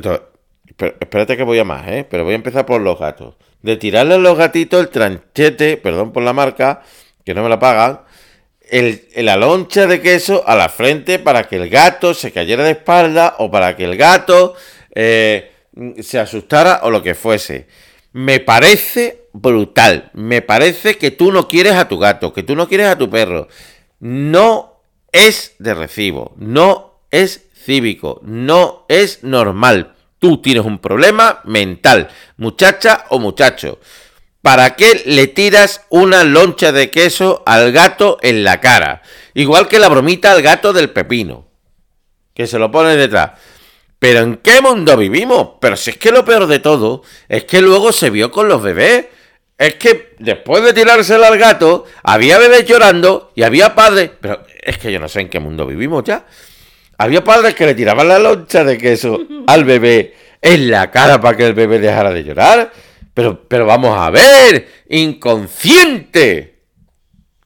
espérate 0.77 1.35
que 1.35 1.43
voy 1.43 1.59
a 1.59 1.65
más, 1.65 1.87
¿eh? 1.89 2.07
Pero 2.09 2.23
voy 2.23 2.33
a 2.33 2.37
empezar 2.37 2.65
por 2.65 2.79
los 2.79 2.97
gatos 2.97 3.35
de 3.61 3.77
tirarle 3.77 4.15
a 4.15 4.17
los 4.17 4.37
gatitos 4.37 4.81
el 4.81 4.89
tranchete, 4.89 5.77
perdón 5.77 6.11
por 6.11 6.23
la 6.23 6.33
marca, 6.33 6.83
que 7.25 7.33
no 7.33 7.43
me 7.43 7.49
la 7.49 7.59
pagan, 7.59 8.01
el, 8.69 9.07
la 9.15 9.35
loncha 9.35 9.87
de 9.87 10.01
queso 10.01 10.43
a 10.47 10.55
la 10.55 10.69
frente 10.69 11.19
para 11.19 11.47
que 11.47 11.57
el 11.57 11.69
gato 11.69 12.13
se 12.13 12.31
cayera 12.31 12.63
de 12.63 12.71
espalda 12.71 13.35
o 13.39 13.49
para 13.49 13.75
que 13.75 13.83
el 13.83 13.97
gato 13.97 14.55
eh, 14.93 15.51
se 16.01 16.19
asustara 16.19 16.81
o 16.83 16.91
lo 16.91 17.01
que 17.01 17.15
fuese. 17.15 17.67
Me 18.11 18.39
parece 18.39 19.19
brutal. 19.33 20.11
Me 20.13 20.41
parece 20.41 20.97
que 20.97 21.11
tú 21.11 21.31
no 21.31 21.47
quieres 21.47 21.73
a 21.73 21.87
tu 21.87 21.97
gato, 21.97 22.33
que 22.33 22.43
tú 22.43 22.55
no 22.55 22.67
quieres 22.67 22.87
a 22.87 22.97
tu 22.97 23.09
perro. 23.09 23.47
No 23.99 24.83
es 25.11 25.55
de 25.59 25.73
recibo, 25.73 26.33
no 26.37 27.01
es 27.11 27.47
cívico, 27.53 28.21
no 28.23 28.85
es 28.87 29.23
normal. 29.23 29.95
Tú 30.19 30.41
tienes 30.41 30.65
un 30.65 30.79
problema 30.79 31.39
mental, 31.45 32.09
muchacha 32.37 33.05
o 33.09 33.19
muchacho. 33.19 33.79
¿Para 34.41 34.75
qué 34.75 35.01
le 35.05 35.27
tiras 35.27 35.85
una 35.89 36.23
loncha 36.23 36.71
de 36.71 36.89
queso 36.91 37.43
al 37.45 37.71
gato 37.71 38.17
en 38.21 38.43
la 38.43 38.61
cara? 38.61 39.01
Igual 39.33 39.67
que 39.67 39.79
la 39.79 39.89
bromita 39.89 40.31
al 40.31 40.41
gato 40.41 40.71
del 40.71 40.89
pepino. 40.89 41.47
Que 42.33 42.47
se 42.47 42.59
lo 42.59 42.71
pone 42.71 42.95
detrás. 42.95 43.31
¿Pero 43.97 44.19
en 44.19 44.37
qué 44.37 44.61
mundo 44.61 44.95
vivimos? 44.95 45.51
Pero 45.59 45.75
si 45.75 45.91
es 45.91 45.97
que 45.97 46.11
lo 46.11 46.23
peor 46.23 46.47
de 46.47 46.59
todo 46.59 47.03
es 47.27 47.43
que 47.43 47.61
luego 47.61 47.91
se 47.91 48.09
vio 48.09 48.31
con 48.31 48.47
los 48.47 48.61
bebés. 48.61 49.07
Es 49.57 49.75
que 49.75 50.15
después 50.19 50.63
de 50.63 50.73
tirárselo 50.73 51.25
al 51.25 51.37
gato, 51.37 51.85
había 52.01 52.37
bebés 52.37 52.65
llorando 52.65 53.33
y 53.35 53.43
había 53.43 53.75
padres. 53.75 54.11
Pero 54.21 54.45
es 54.61 54.77
que 54.77 54.91
yo 54.91 54.99
no 54.99 55.09
sé 55.09 55.19
en 55.19 55.29
qué 55.29 55.41
mundo 55.41 55.65
vivimos 55.65 56.05
ya. 56.05 56.25
Había 56.99 57.23
padres 57.23 57.55
que 57.55 57.65
le 57.65 57.75
tiraban 57.75 58.09
la 58.09 58.19
loncha 58.19 58.65
de 58.65 58.77
queso 58.77 59.19
al 59.47 59.63
bebé 59.63 60.13
en 60.41 60.69
la 60.69 60.91
cara 60.91 61.19
para 61.19 61.37
que 61.37 61.47
el 61.47 61.53
bebé 61.53 61.79
dejara 61.79 62.11
de 62.11 62.25
llorar. 62.25 62.71
Pero, 63.13 63.47
pero 63.47 63.65
vamos 63.65 63.97
a 63.97 64.09
ver, 64.09 64.67
inconsciente, 64.89 66.59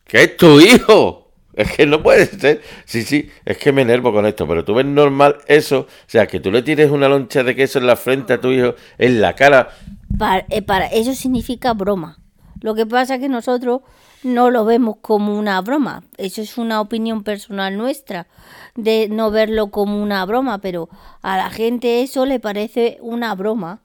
que 0.06 0.24
es 0.24 0.38
tu 0.38 0.60
hijo. 0.60 1.32
Es 1.54 1.72
que 1.72 1.86
no 1.86 2.02
puede 2.02 2.26
ser. 2.26 2.64
Sí, 2.86 3.04
sí, 3.04 3.30
es 3.46 3.58
que 3.60 3.72
me 3.72 3.84
enervo 3.84 4.12
con 4.12 4.26
esto, 4.26 4.48
pero 4.48 4.66
tú 4.66 4.74
ves 4.74 4.88
normal 4.88 5.38
eso. 5.46 5.82
O 5.82 5.88
sea, 6.08 6.26
que 6.26 6.40
tú 6.40 6.52
le 6.52 6.64
tires 6.64 6.90
una 6.90 7.08
loncha 7.08 7.44
de 7.44 7.56
queso 7.56 7.78
en 7.78 7.86
la 7.86 7.96
frente 7.96 8.34
a 8.34 8.42
tu 8.42 8.50
hijo, 8.50 8.74
en 8.98 9.22
la 9.22 9.36
cara. 9.36 9.70
Para, 10.18 10.48
eh, 10.50 10.64
para 10.64 10.88
eso 10.88 11.14
significa 11.14 11.74
broma. 11.74 12.18
Lo 12.60 12.74
que 12.74 12.88
pasa 12.88 13.16
es 13.16 13.22
que 13.22 13.30
nosotros 13.30 13.82
no 14.24 14.50
lo 14.50 14.66
vemos 14.66 14.98
como 15.02 15.38
una 15.38 15.62
broma. 15.62 16.04
Eso 16.18 16.42
es 16.42 16.58
una 16.58 16.82
opinión 16.82 17.24
personal 17.24 17.78
nuestra, 17.78 18.28
de 18.76 19.08
no 19.10 19.32
verlo 19.32 19.68
como 19.68 20.02
una 20.02 20.26
broma, 20.26 20.60
pero 20.60 20.90
a 21.22 21.38
la 21.38 21.50
gente 21.50 22.02
eso 22.02 22.26
le 22.26 22.40
parece 22.40 22.98
una 23.02 23.36
broma. 23.36 23.82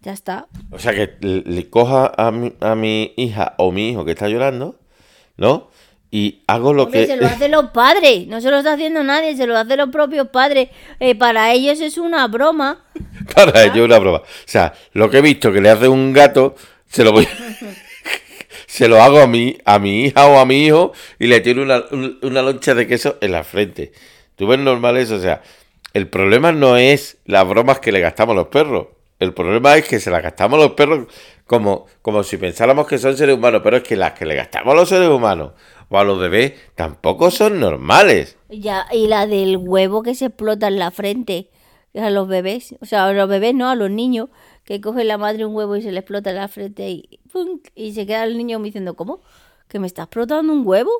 Ya 0.00 0.12
está. 0.12 0.46
O 0.70 0.78
sea, 0.78 0.94
que 0.94 1.16
le 1.20 1.68
coja 1.68 2.12
a 2.16 2.30
mi, 2.30 2.52
a 2.60 2.74
mi 2.74 3.12
hija 3.16 3.54
o 3.58 3.72
mi 3.72 3.90
hijo 3.90 4.04
que 4.04 4.12
está 4.12 4.28
llorando, 4.28 4.78
¿no? 5.36 5.68
Y 6.10 6.42
hago 6.46 6.72
lo 6.72 6.88
que... 6.88 7.06
Se 7.06 7.16
lo 7.16 7.26
hacen 7.26 7.50
los 7.50 7.70
padres, 7.70 8.26
no 8.28 8.40
se 8.40 8.50
lo 8.50 8.58
está 8.58 8.74
haciendo 8.74 9.02
nadie, 9.02 9.36
se 9.36 9.46
lo 9.46 9.56
hacen 9.56 9.78
los 9.78 9.90
propios 9.90 10.28
padres. 10.28 10.68
Eh, 11.00 11.14
para 11.14 11.52
ellos 11.52 11.80
es 11.80 11.98
una 11.98 12.28
broma. 12.28 12.84
para 13.34 13.64
ellos 13.64 13.78
es 13.78 13.84
una 13.84 13.98
broma. 13.98 14.18
O 14.18 14.24
sea, 14.46 14.72
lo 14.92 15.10
que 15.10 15.18
he 15.18 15.22
visto 15.22 15.52
que 15.52 15.60
le 15.60 15.70
hace 15.70 15.88
un 15.88 16.12
gato, 16.12 16.54
se 16.88 17.04
lo 17.04 17.12
voy... 17.12 17.26
se 18.66 18.88
lo 18.88 19.00
hago 19.00 19.20
a 19.20 19.26
mi, 19.26 19.56
a 19.64 19.78
mi 19.78 20.04
hija 20.04 20.26
o 20.26 20.38
a 20.38 20.46
mi 20.46 20.66
hijo 20.66 20.92
y 21.18 21.26
le 21.26 21.40
tiro 21.40 21.62
una, 21.62 21.84
una 22.22 22.42
loncha 22.42 22.74
de 22.74 22.86
queso 22.86 23.16
en 23.20 23.32
la 23.32 23.44
frente. 23.44 23.92
¿Tú 24.34 24.46
ves 24.46 24.58
normal 24.58 24.96
eso? 24.96 25.16
O 25.16 25.20
sea, 25.20 25.42
el 25.94 26.08
problema 26.08 26.52
no 26.52 26.76
es 26.76 27.18
las 27.24 27.48
bromas 27.48 27.80
que 27.80 27.92
le 27.92 28.00
gastamos 28.00 28.34
a 28.34 28.36
los 28.36 28.48
perros. 28.48 28.88
El 29.18 29.32
problema 29.32 29.76
es 29.76 29.88
que 29.88 29.98
se 29.98 30.10
las 30.10 30.22
gastamos 30.22 30.58
a 30.58 30.64
los 30.64 30.72
perros 30.72 31.06
como, 31.46 31.86
como 32.02 32.22
si 32.22 32.36
pensáramos 32.36 32.86
que 32.86 32.98
son 32.98 33.16
seres 33.16 33.36
humanos, 33.36 33.62
pero 33.64 33.78
es 33.78 33.82
que 33.82 33.96
las 33.96 34.12
que 34.12 34.26
le 34.26 34.34
gastamos 34.34 34.74
a 34.74 34.76
los 34.76 34.88
seres 34.88 35.08
humanos 35.08 35.52
o 35.88 35.98
a 35.98 36.04
los 36.04 36.18
bebés 36.18 36.52
tampoco 36.74 37.30
son 37.30 37.60
normales. 37.60 38.36
Ya, 38.50 38.86
y 38.92 39.06
la 39.06 39.26
del 39.26 39.56
huevo 39.56 40.02
que 40.02 40.14
se 40.14 40.26
explota 40.26 40.68
en 40.68 40.78
la 40.78 40.90
frente 40.90 41.48
a 41.98 42.10
los 42.10 42.28
bebés, 42.28 42.74
o 42.80 42.86
sea, 42.86 43.06
a 43.06 43.12
los 43.12 43.28
bebés 43.28 43.54
no, 43.54 43.68
a 43.68 43.74
los 43.74 43.90
niños, 43.90 44.28
que 44.64 44.80
coge 44.80 45.04
la 45.04 45.16
madre 45.16 45.44
un 45.44 45.54
huevo 45.54 45.76
y 45.76 45.82
se 45.82 45.92
le 45.92 46.00
explota 46.00 46.32
la 46.32 46.48
frente 46.48 46.90
y, 46.90 47.20
y 47.74 47.92
se 47.92 48.06
queda 48.06 48.24
el 48.24 48.36
niño 48.36 48.58
diciendo, 48.60 48.94
¿cómo? 48.94 49.20
¿Que 49.68 49.78
me 49.78 49.86
está 49.86 50.02
explotando 50.02 50.52
un 50.52 50.66
huevo? 50.66 50.90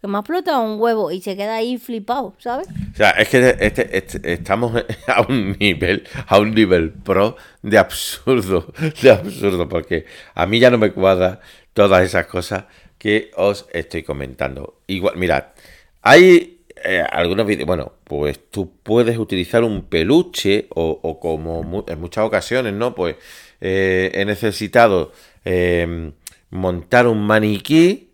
Que 0.00 0.08
me 0.08 0.18
ha 0.18 0.20
explotado 0.20 0.62
un 0.62 0.78
huevo 0.80 1.10
y 1.10 1.22
se 1.22 1.34
queda 1.36 1.56
ahí 1.56 1.78
flipado, 1.78 2.34
¿sabes? 2.38 2.68
O 2.92 2.96
sea, 2.96 3.10
es 3.10 3.28
que 3.28 3.56
este, 3.60 3.96
este, 3.96 4.32
estamos 4.32 4.72
a 5.06 5.22
un 5.22 5.56
nivel, 5.58 6.06
a 6.26 6.38
un 6.38 6.54
nivel 6.54 6.92
pro 6.92 7.36
de 7.62 7.78
absurdo, 7.78 8.72
de 9.02 9.10
absurdo, 9.10 9.68
porque 9.68 10.04
a 10.34 10.46
mí 10.46 10.60
ya 10.60 10.70
no 10.70 10.78
me 10.78 10.92
cuadra 10.92 11.40
todas 11.72 12.04
esas 12.04 12.26
cosas 12.26 12.64
que 12.98 13.30
os 13.36 13.66
estoy 13.72 14.02
comentando. 14.02 14.80
Igual, 14.86 15.16
mirad, 15.16 15.44
hay 16.02 16.53
eh, 16.82 17.04
algunos 17.10 17.46
vídeos, 17.46 17.66
bueno, 17.66 17.92
pues 18.04 18.50
tú 18.50 18.72
puedes 18.82 19.18
utilizar 19.18 19.62
un 19.64 19.82
peluche 19.86 20.66
o, 20.70 21.18
como 21.20 21.84
en 21.86 22.00
muchas 22.00 22.24
ocasiones, 22.24 22.72
¿no? 22.74 22.94
Pues 22.94 23.16
eh, 23.60 24.10
he 24.14 24.24
necesitado 24.24 25.12
eh, 25.44 26.12
montar 26.50 27.06
un 27.06 27.26
maniquí 27.26 28.10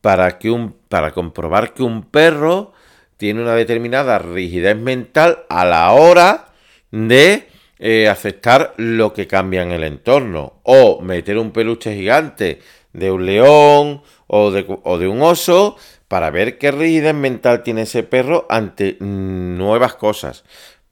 para, 0.00 0.38
que 0.38 0.50
un, 0.50 0.74
para 0.88 1.12
comprobar 1.12 1.74
que 1.74 1.82
un 1.82 2.02
perro 2.02 2.72
tiene 3.16 3.42
una 3.42 3.54
determinada 3.54 4.18
rigidez 4.18 4.76
mental 4.76 5.44
a 5.48 5.64
la 5.64 5.92
hora 5.92 6.48
de 6.90 7.48
eh, 7.78 8.08
aceptar 8.08 8.74
lo 8.76 9.12
que 9.12 9.26
cambia 9.26 9.62
en 9.62 9.72
el 9.72 9.84
entorno. 9.84 10.60
O 10.62 11.00
meter 11.00 11.38
un 11.38 11.50
peluche 11.50 11.94
gigante 11.94 12.60
de 12.92 13.10
un 13.10 13.26
león 13.26 14.02
o 14.26 14.50
de, 14.50 14.64
o 14.68 14.98
de 14.98 15.08
un 15.08 15.22
oso 15.22 15.76
para 16.14 16.30
ver 16.30 16.58
qué 16.58 16.70
rigidez 16.70 17.12
mental 17.12 17.64
tiene 17.64 17.82
ese 17.82 18.04
perro 18.04 18.46
ante 18.48 18.98
nuevas 19.00 19.94
cosas. 19.96 20.44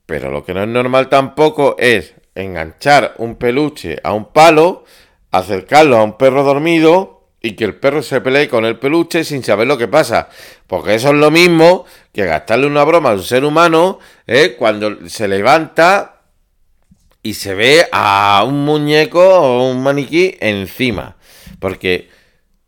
Pero 0.04 0.32
lo 0.32 0.44
que 0.44 0.52
no 0.52 0.64
es 0.64 0.68
normal 0.68 1.08
tampoco 1.08 1.76
es 1.78 2.14
enganchar 2.34 3.14
un 3.18 3.36
peluche 3.36 4.00
a 4.02 4.14
un 4.14 4.32
palo, 4.32 4.82
acercarlo 5.30 5.98
a 5.98 6.02
un 6.02 6.18
perro 6.18 6.42
dormido 6.42 7.28
y 7.40 7.52
que 7.52 7.62
el 7.62 7.76
perro 7.76 8.02
se 8.02 8.20
pelee 8.20 8.48
con 8.48 8.64
el 8.64 8.80
peluche 8.80 9.22
sin 9.22 9.44
saber 9.44 9.68
lo 9.68 9.78
que 9.78 9.86
pasa. 9.86 10.28
Porque 10.66 10.96
eso 10.96 11.10
es 11.10 11.14
lo 11.14 11.30
mismo 11.30 11.84
que 12.12 12.24
gastarle 12.24 12.66
una 12.66 12.82
broma 12.82 13.10
a 13.10 13.14
un 13.14 13.22
ser 13.22 13.44
humano 13.44 14.00
¿eh? 14.26 14.56
cuando 14.58 15.08
se 15.08 15.28
levanta 15.28 16.22
y 17.22 17.34
se 17.34 17.54
ve 17.54 17.86
a 17.92 18.42
un 18.44 18.64
muñeco 18.64 19.20
o 19.24 19.70
un 19.70 19.84
maniquí 19.84 20.36
encima. 20.40 21.14
Porque 21.60 22.10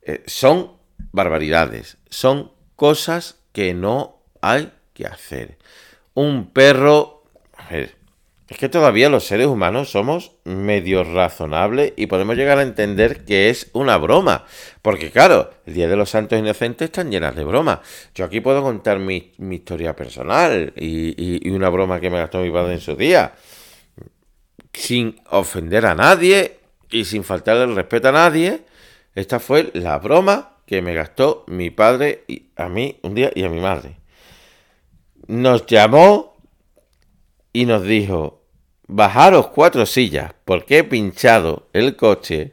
eh, 0.03 0.23
son 0.27 0.74
barbaridades, 1.15 1.97
son 2.11 2.51
cosas 2.75 3.37
que 3.53 3.73
no 3.73 4.19
hay 4.43 4.73
que 4.93 5.07
hacer. 5.07 5.57
Un 6.13 6.51
perro... 6.51 7.23
Es 8.47 8.59
que 8.59 8.69
todavía 8.69 9.09
los 9.09 9.25
seres 9.25 9.47
humanos 9.47 9.91
somos 9.91 10.33
medio 10.45 11.03
razonables 11.03 11.95
y 11.97 12.09
podemos 12.09 12.37
llegar 12.37 12.59
a 12.59 12.63
entender 12.63 13.25
que 13.25 13.49
es 13.49 13.71
una 13.73 13.97
broma. 13.97 14.45
Porque 14.83 15.11
claro, 15.11 15.51
el 15.65 15.73
Día 15.73 15.89
de 15.89 15.97
los 15.97 16.11
Santos 16.11 16.39
Inocentes 16.39 16.87
están 16.87 17.11
llenas 17.11 17.35
de 17.35 17.43
bromas. 17.43 17.79
Yo 18.15 18.25
aquí 18.27 18.41
puedo 18.41 18.63
contar 18.63 18.99
mi, 18.99 19.33
historia 19.39 19.97
personal 19.97 20.75
y, 20.77 21.49
y, 21.49 21.51
una 21.51 21.71
broma 21.71 22.01
que 22.01 22.11
me 22.11 22.19
gastó 22.19 22.41
mi 22.41 22.51
padre 22.51 22.75
en 22.75 22.81
su 22.81 22.95
día. 22.97 23.33
Sin 24.73 25.19
ofender 25.31 25.87
a 25.87 25.95
nadie 25.95 26.59
y 26.91 27.07
sin 27.07 27.25
faltarle 27.25 27.65
el 27.65 27.75
respeto 27.75 28.09
a 28.09 28.13
nadie. 28.13 28.61
Esta 29.15 29.41
fue 29.41 29.71
la 29.73 29.99
broma 29.99 30.54
que 30.67 30.83
me 30.83 30.95
gastó 30.95 31.45
mi 31.47 31.71
padre 31.71 32.25
y 32.27 32.47
a 32.57 32.69
mí 32.69 32.99
un 33.03 33.15
día 33.15 33.31
y 33.35 33.45
a 33.45 33.49
mi 33.49 33.61
madre. 33.61 33.97
Nos 35.27 35.67
llamó 35.67 36.37
y 37.53 37.67
nos 37.67 37.83
dijo, 37.85 38.43
bajaros 38.87 39.49
cuatro 39.49 39.87
sillas 39.87 40.35
porque 40.45 40.79
he 40.79 40.85
pinchado 40.85 41.69
el 41.73 41.97
coche 41.97 42.53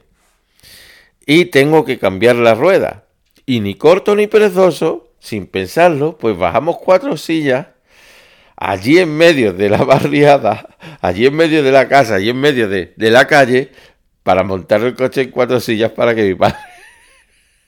y 1.26 1.46
tengo 1.46 1.84
que 1.84 1.98
cambiar 1.98 2.36
la 2.36 2.54
rueda. 2.54 3.04
Y 3.44 3.60
ni 3.60 3.74
corto 3.74 4.14
ni 4.14 4.26
perezoso, 4.26 5.12
sin 5.18 5.46
pensarlo, 5.46 6.16
pues 6.18 6.36
bajamos 6.36 6.78
cuatro 6.78 7.16
sillas 7.16 7.66
allí 8.56 8.98
en 8.98 9.16
medio 9.16 9.52
de 9.52 9.68
la 9.68 9.78
barriada, 9.84 10.76
allí 11.00 11.26
en 11.26 11.34
medio 11.34 11.62
de 11.62 11.72
la 11.72 11.88
casa, 11.88 12.16
allí 12.16 12.30
en 12.30 12.40
medio 12.40 12.68
de, 12.68 12.92
de 12.96 13.10
la 13.10 13.26
calle, 13.26 13.72
para 14.22 14.44
montar 14.44 14.82
el 14.82 14.94
coche 14.94 15.22
en 15.22 15.30
cuatro 15.30 15.60
sillas 15.60 15.92
para 15.92 16.14
que 16.14 16.22
mi 16.22 16.34
padre... 16.34 16.56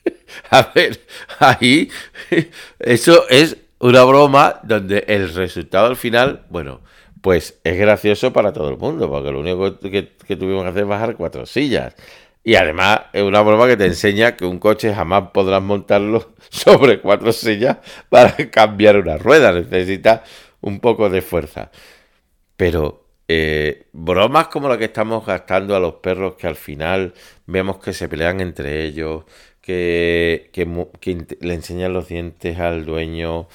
A 0.51 0.71
ver, 0.75 1.01
ahí, 1.39 1.91
eso 2.79 3.29
es 3.29 3.57
una 3.79 4.05
broma 4.05 4.61
donde 4.63 5.05
el 5.09 5.33
resultado 5.35 5.87
al 5.87 5.97
final, 5.97 6.45
bueno, 6.49 6.81
pues 7.21 7.59
es 7.65 7.79
gracioso 7.79 8.33
para 8.33 8.53
todo 8.53 8.69
el 8.69 8.77
mundo, 8.77 9.11
porque 9.11 9.31
lo 9.31 9.41
único 9.41 9.79
que, 9.79 10.03
tuvimos 10.37 10.63
que 10.63 10.69
hacer 10.69 10.83
es 10.83 10.89
bajar 10.89 11.17
cuatro 11.17 11.47
sillas. 11.47 11.95
Y 12.43 12.57
además 12.57 13.01
es 13.15 13.23
una 13.23 13.41
broma 13.41 13.67
que 13.67 13.79
te 13.79 13.87
enseña 13.87 14.37
que 14.37 14.45
un 14.45 14.59
coche 14.59 14.95
jamás 14.95 15.31
podrás 15.33 15.63
montarlo 15.63 16.35
sobre 16.51 17.01
cuatro 17.01 17.33
sillas 17.33 17.79
para 18.11 18.37
cambiar 18.51 18.99
una 18.99 19.17
rueda. 19.17 19.53
Necesita 19.53 20.23
un 20.61 20.81
poco 20.81 21.09
de 21.09 21.23
fuerza. 21.23 21.71
Pero 22.57 23.05
eh, 23.27 23.87
bromas 23.93 24.49
como 24.49 24.69
la 24.69 24.77
que 24.77 24.85
estamos 24.85 25.25
gastando 25.25 25.75
a 25.75 25.81
los 25.81 25.95
perros 25.95 26.35
que 26.35 26.47
al 26.47 26.57
final 26.57 27.15
vemos 27.47 27.79
que 27.79 27.95
se 27.95 28.09
pelean 28.09 28.41
entre 28.43 28.85
ellos, 28.85 29.25
que, 29.65 30.51
que 30.53 31.37
le 31.41 31.55
enseñan 31.55 31.93
los 31.93 32.09
dientes 32.09 32.59
al 32.59 32.85
dueño 32.85 33.49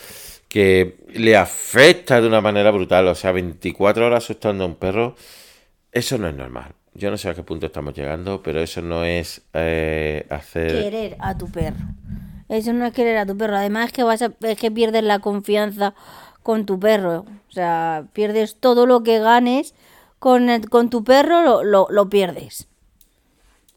que 0.48 0.98
le 1.14 1.38
afecta 1.38 2.20
de 2.20 2.28
una 2.28 2.42
manera 2.42 2.72
brutal. 2.72 3.08
O 3.08 3.16
sea, 3.16 3.32
24 3.32 4.08
horas 4.08 4.24
asustando 4.24 4.64
a 4.64 4.68
un 4.68 4.76
perro, 4.76 5.16
eso 5.92 6.18
no 6.18 6.28
es 6.28 6.36
normal. 6.36 6.74
Yo 6.96 7.12
no 7.12 7.18
sé 7.18 7.30
a 7.30 7.36
qué 7.36 7.44
punto 7.44 7.68
estamos 7.68 7.94
llegando, 7.94 8.42
pero 8.42 8.60
eso 8.60 8.82
no 8.82 9.06
es 9.06 9.44
eh, 9.54 10.26
hacer... 10.30 10.72
Querer 10.72 11.18
a 11.20 11.38
tu 11.38 11.48
perro. 11.50 11.86
Eso 12.50 12.74
no 12.74 12.86
es 12.86 12.94
querer 12.94 13.18
a 13.18 13.28
tu 13.28 13.38
perro. 13.38 13.56
Además 13.56 13.88
es 13.88 13.94
que, 13.94 14.04
vas 14.04 14.24
a, 14.24 14.34
es 14.42 14.58
que 14.58 14.72
pierdes 14.72 15.04
la 15.04 15.20
confianza 15.20 15.94
con 16.42 16.66
tu 16.66 16.80
perro. 16.80 17.26
O 17.48 17.52
sea, 17.52 18.06
pierdes 18.14 18.56
todo 18.60 18.88
lo 18.88 19.04
que 19.04 19.20
ganes 19.20 19.76
con, 20.18 20.50
con 20.64 20.90
tu 20.90 21.04
perro, 21.04 21.44
lo, 21.44 21.64
lo, 21.64 21.88
lo, 21.92 22.10
pierdes. 22.10 22.68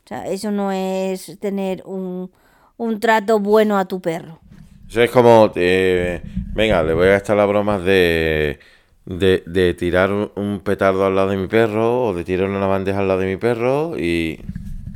O 0.04 0.08
sea, 0.08 0.26
eso 0.26 0.50
no 0.50 0.72
es 0.72 1.38
tener 1.38 1.82
un, 1.86 2.30
un 2.76 3.00
trato 3.00 3.38
bueno 3.38 3.78
a 3.78 3.86
tu 3.86 4.00
perro. 4.00 4.40
Eso 4.88 5.02
es 5.02 5.10
como, 5.10 5.50
eh, 5.54 6.20
venga, 6.54 6.82
le 6.82 6.92
voy 6.92 7.06
a 7.06 7.12
gastar 7.12 7.36
las 7.36 7.48
bromas 7.48 7.82
de, 7.84 8.58
de, 9.06 9.74
tirar 9.78 10.12
un, 10.12 10.60
petardo 10.62 11.06
al 11.06 11.14
lado 11.14 11.30
de 11.30 11.36
mi 11.36 11.46
perro 11.46 12.06
o 12.06 12.14
de 12.14 12.24
tirar 12.24 12.50
una 12.50 12.66
bandeja 12.66 12.98
al 12.98 13.08
lado 13.08 13.20
de 13.20 13.26
mi 13.26 13.36
perro 13.36 13.98
y... 13.98 14.40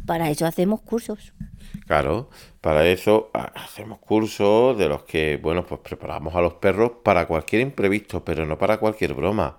Para 0.04 0.30
eso 0.30 0.46
hacemos 0.46 0.82
cursos. 0.82 1.32
Claro, 1.86 2.28
para 2.60 2.86
eso 2.86 3.30
hacemos 3.32 3.98
cursos 3.98 4.76
de 4.76 4.88
los 4.88 5.04
que, 5.04 5.38
bueno, 5.40 5.64
pues 5.64 5.80
preparamos 5.80 6.34
a 6.34 6.40
los 6.40 6.54
perros 6.54 6.92
para 7.02 7.26
cualquier 7.26 7.62
imprevisto, 7.62 8.24
pero 8.24 8.44
no 8.44 8.58
para 8.58 8.78
cualquier 8.78 9.14
broma 9.14 9.58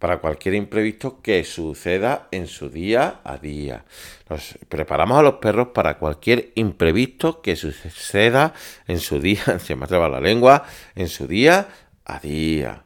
para 0.00 0.18
cualquier 0.18 0.54
imprevisto 0.54 1.20
que 1.22 1.44
suceda 1.44 2.26
en 2.32 2.48
su 2.48 2.70
día 2.70 3.20
a 3.22 3.36
día. 3.36 3.84
Nos 4.30 4.58
preparamos 4.68 5.18
a 5.18 5.22
los 5.22 5.34
perros 5.34 5.68
para 5.74 5.98
cualquier 5.98 6.52
imprevisto 6.54 7.42
que 7.42 7.54
suceda 7.54 8.54
en 8.88 8.98
su 8.98 9.20
día, 9.20 9.58
se 9.60 9.76
me 9.76 9.84
atreva 9.84 10.08
la 10.08 10.18
lengua, 10.18 10.64
en 10.96 11.08
su 11.08 11.26
día 11.28 11.68
a 12.06 12.18
día. 12.18 12.82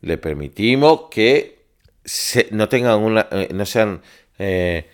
Le 0.00 0.16
permitimos 0.16 1.02
que 1.10 1.66
no 2.50 2.68
tengan 2.68 2.98
una, 3.00 3.28
eh, 3.30 3.48
no 3.52 3.66
sean 3.66 4.00
eh, 4.38 4.88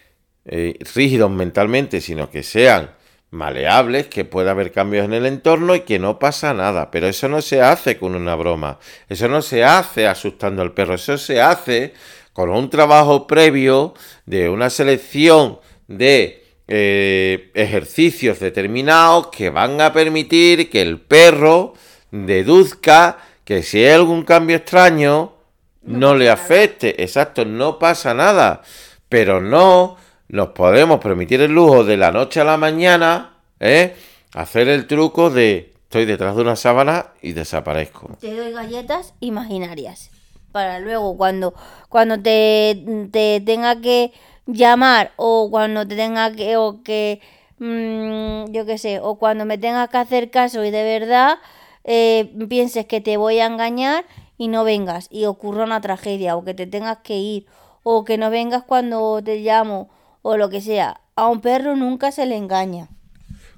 eh, 0.45 0.77
rígidos 0.93 1.31
mentalmente, 1.31 2.01
sino 2.01 2.31
que 2.31 2.43
sean 2.43 2.91
maleables, 3.35 4.07
que 4.07 4.25
pueda 4.25 4.53
haber 4.53 4.73
cambios 4.73 5.05
en 5.05 5.13
el 5.13 5.27
entorno 5.27 5.75
y 5.75 5.81
que 5.81 5.99
no 5.99 6.19
pasa 6.19 6.55
nada. 6.55 6.91
Pero 6.91 7.09
eso 7.09 7.29
no 7.29 7.43
se 7.43 7.61
hace 7.61 7.99
con 7.99 8.15
una 8.15 8.35
broma, 8.35 8.79
eso 9.09 9.29
no 9.29 9.43
se 9.43 9.65
hace 9.65 10.07
asustando 10.07 10.63
al 10.63 10.73
perro, 10.73 10.95
eso 10.95 11.19
se 11.19 11.41
hace 11.43 11.93
con 12.33 12.51
un 12.51 12.71
trabajo 12.71 13.27
previo 13.27 13.95
de 14.27 14.49
una 14.49 14.71
selección 14.71 15.59
de 15.87 16.45
eh, 16.67 17.51
ejercicios 17.55 18.41
determinados 18.41 19.27
que 19.29 19.51
van 19.51 19.81
a 19.81 19.93
permitir 19.93 20.71
que 20.71 20.81
el 20.81 20.99
perro 21.01 21.75
deduzca 22.11 23.19
que 23.45 23.63
si 23.63 23.85
hay 23.85 23.93
algún 23.93 24.25
cambio 24.25 24.57
extraño 24.57 25.35
no, 25.83 26.15
le 26.15 26.31
afecte. 26.31 27.03
Exacto, 27.03 27.45
no 27.45 27.79
pasa 27.79 28.15
nada. 28.15 28.63
Pero 29.09 29.41
no 29.41 29.97
nos 30.29 30.49
podemos 30.49 31.01
permitir 31.01 31.41
el 31.41 31.53
lujo 31.53 31.85
de 31.85 31.97
la 31.97 32.11
noche 32.13 32.41
a 32.41 32.45
la 32.45 32.57
mañana, 32.57 33.37
¿eh? 33.61 33.95
Hacer 34.35 34.69
el 34.69 34.87
truco 34.87 35.31
de 35.31 35.75
estoy 35.95 36.07
detrás 36.07 36.35
de 36.35 36.43
una 36.43 36.57
sábana 36.57 37.13
y 37.23 37.35
desaparezco. 37.35 38.17
Te 38.21 38.35
doy 38.35 38.53
galletas 38.53 39.15
imaginarias. 39.21 40.11
Para 40.51 40.81
luego, 40.81 41.17
cuando, 41.17 41.55
cuando 41.89 42.21
te, 42.21 42.85
te 43.13 43.41
tenga 43.45 43.81
que 43.81 44.13
llamar 44.47 45.13
o 45.17 45.49
cuando 45.51 45.87
te 45.87 45.97
tenga 45.97 46.33
que, 46.33 46.57
o 46.57 46.83
que 46.83 47.21
mm, 47.59 48.53
yo 48.53 48.67
qué 48.67 48.79
sé, 48.79 49.01
o 49.01 49.17
cuando 49.17 49.45
me 49.45 49.59
tengas 49.59 49.89
que 49.89 49.99
hacer 49.99 50.31
caso 50.31 50.65
y 50.65 50.71
de 50.71 50.83
verdad 50.83 51.39
eh, 51.85 52.33
pienses 52.49 52.87
que 52.87 53.01
te 53.01 53.17
voy 53.17 53.39
a 53.39 53.47
engañar 53.47 54.05
y 54.37 54.49
no 54.49 54.65
vengas 54.65 55.09
y 55.11 55.27
ocurra 55.27 55.65
una 55.65 55.81
tragedia 55.81 56.37
o 56.37 56.45
que 56.45 56.55
te 56.55 56.67
tengas 56.67 56.99
que 56.99 57.19
ir 57.19 57.47
o 57.83 58.05
que 58.05 58.19
no 58.19 58.31
vengas 58.31 58.65
cuando 58.65 59.23
te 59.23 59.37
llamo 59.41 59.91
o 60.25 60.37
lo 60.39 60.49
que 60.49 60.61
sea. 60.61 61.03
A 61.17 61.29
un 61.29 61.41
perro 61.41 61.77
nunca 61.77 62.11
se 62.11 62.27
le 62.27 62.37
engaña. 62.37 62.89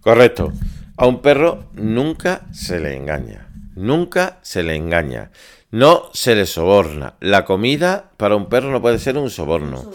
Correcto. 0.00 0.52
A 0.96 1.06
un 1.06 1.22
perro 1.22 1.70
nunca 1.74 2.46
se 2.52 2.80
le 2.80 2.96
engaña. 2.96 3.48
Nunca 3.76 4.40
se 4.42 4.62
le 4.62 4.74
engaña. 4.74 5.30
No 5.70 6.10
se 6.12 6.34
le 6.34 6.44
soborna. 6.44 7.14
La 7.20 7.44
comida 7.44 8.10
para 8.16 8.34
un 8.34 8.48
perro 8.48 8.70
no 8.70 8.82
puede 8.82 8.98
ser 8.98 9.16
un 9.16 9.30
soborno. 9.30 9.90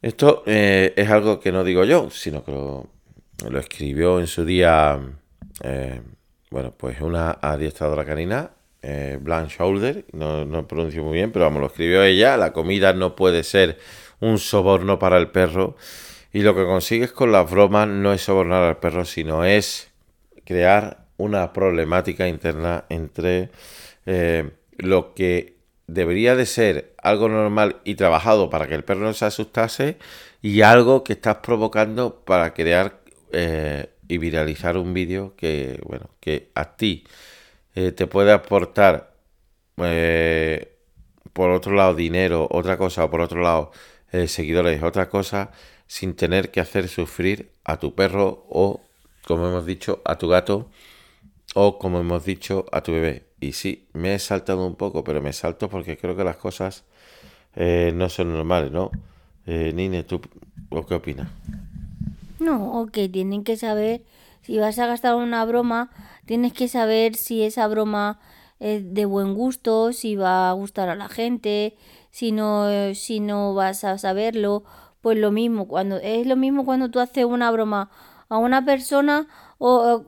Esto 0.00 0.44
eh, 0.46 0.94
es 0.96 1.10
algo 1.10 1.40
que 1.40 1.50
no 1.50 1.64
digo 1.64 1.84
yo, 1.84 2.10
sino 2.10 2.44
que 2.44 2.52
lo, 2.52 2.88
escribió 3.58 4.20
en 4.20 4.28
su 4.28 4.44
día, 4.44 5.00
eh, 5.64 6.00
bueno, 6.50 6.72
pues 6.76 7.00
una 7.00 7.38
adiestradora 7.42 8.04
canina, 8.04 8.52
eh, 8.82 9.18
Blanche 9.20 9.56
Shoulder, 9.58 10.04
no, 10.12 10.44
no 10.44 10.68
pronuncio 10.68 11.02
muy 11.02 11.14
bien, 11.14 11.32
pero 11.32 11.46
vamos, 11.46 11.60
lo 11.60 11.66
escribió 11.66 12.04
ella. 12.04 12.36
La 12.36 12.52
comida 12.52 12.92
no 12.92 13.16
puede 13.16 13.42
ser 13.42 13.78
un 14.20 14.38
soborno 14.38 14.98
para 14.98 15.18
el 15.18 15.30
perro. 15.30 15.76
Y 16.32 16.42
lo 16.42 16.54
que 16.54 16.64
consigues 16.64 17.12
con 17.12 17.32
las 17.32 17.50
bromas 17.50 17.88
no 17.88 18.12
es 18.12 18.22
sobornar 18.22 18.62
al 18.62 18.78
perro, 18.78 19.04
sino 19.04 19.44
es 19.44 19.90
crear 20.44 21.08
una 21.18 21.52
problemática 21.52 22.28
interna 22.28 22.84
entre 22.88 23.50
eh, 24.06 24.50
lo 24.78 25.14
que 25.14 25.56
debería 25.86 26.36
de 26.36 26.46
ser 26.46 26.94
algo 27.02 27.28
normal 27.28 27.76
y 27.84 27.96
trabajado 27.96 28.48
para 28.50 28.66
que 28.66 28.74
el 28.74 28.84
perro 28.84 29.00
no 29.00 29.12
se 29.14 29.24
asustase 29.24 29.98
y 30.40 30.62
algo 30.62 31.02
que 31.02 31.14
estás 31.14 31.36
provocando 31.36 32.24
para 32.24 32.54
crear 32.54 33.00
eh, 33.32 33.90
y 34.06 34.18
viralizar 34.18 34.76
un 34.76 34.94
vídeo 34.94 35.34
que, 35.36 35.80
bueno, 35.84 36.10
que 36.20 36.50
a 36.54 36.76
ti 36.76 37.04
eh, 37.74 37.92
te 37.92 38.06
puede 38.06 38.32
aportar 38.32 39.12
por 41.32 41.50
otro 41.50 41.72
lado 41.74 41.94
dinero, 41.94 42.48
otra 42.50 42.76
cosa, 42.76 43.04
o 43.04 43.10
por 43.10 43.20
otro 43.20 43.40
lado 43.42 43.70
seguidores, 44.26 44.82
otra 44.82 45.08
cosa, 45.08 45.50
sin 45.86 46.14
tener 46.14 46.50
que 46.50 46.60
hacer 46.60 46.88
sufrir 46.88 47.50
a 47.64 47.78
tu 47.78 47.94
perro 47.94 48.44
o, 48.48 48.80
como 49.26 49.48
hemos 49.48 49.66
dicho, 49.66 50.00
a 50.04 50.16
tu 50.16 50.28
gato 50.28 50.68
o, 51.54 51.78
como 51.78 52.00
hemos 52.00 52.24
dicho, 52.24 52.66
a 52.72 52.82
tu 52.82 52.92
bebé. 52.92 53.24
Y 53.40 53.52
sí, 53.52 53.88
me 53.92 54.14
he 54.14 54.18
saltado 54.18 54.66
un 54.66 54.76
poco, 54.76 55.04
pero 55.04 55.20
me 55.20 55.32
salto 55.32 55.68
porque 55.68 55.96
creo 55.96 56.16
que 56.16 56.24
las 56.24 56.36
cosas 56.36 56.84
eh, 57.56 57.92
no 57.94 58.08
son 58.08 58.32
normales, 58.32 58.70
¿no? 58.70 58.90
Eh, 59.46 59.72
Nine, 59.74 60.02
¿tú 60.02 60.20
qué 60.86 60.94
opinas? 60.94 61.28
No, 62.38 62.86
que 62.92 63.08
tienen 63.08 63.44
que 63.44 63.56
saber, 63.56 64.02
si 64.42 64.58
vas 64.58 64.78
a 64.78 64.86
gastar 64.86 65.14
una 65.14 65.44
broma, 65.44 65.90
tienes 66.26 66.52
que 66.52 66.68
saber 66.68 67.14
si 67.16 67.42
esa 67.42 67.66
broma 67.66 68.20
es 68.60 68.92
de 68.92 69.04
buen 69.04 69.34
gusto, 69.34 69.92
si 69.92 70.16
va 70.16 70.50
a 70.50 70.52
gustar 70.52 70.88
a 70.88 70.94
la 70.94 71.08
gente, 71.08 71.76
si 72.10 72.32
no, 72.32 72.94
si 72.94 73.20
no 73.20 73.54
vas 73.54 73.84
a 73.84 73.98
saberlo, 73.98 74.64
pues 75.00 75.18
lo 75.18 75.30
mismo, 75.30 75.68
cuando 75.68 75.96
es 75.96 76.26
lo 76.26 76.36
mismo 76.36 76.64
cuando 76.64 76.90
tú 76.90 77.00
haces 77.00 77.24
una 77.24 77.50
broma 77.50 77.90
a 78.28 78.38
una 78.38 78.64
persona 78.64 79.28
o, 79.58 80.04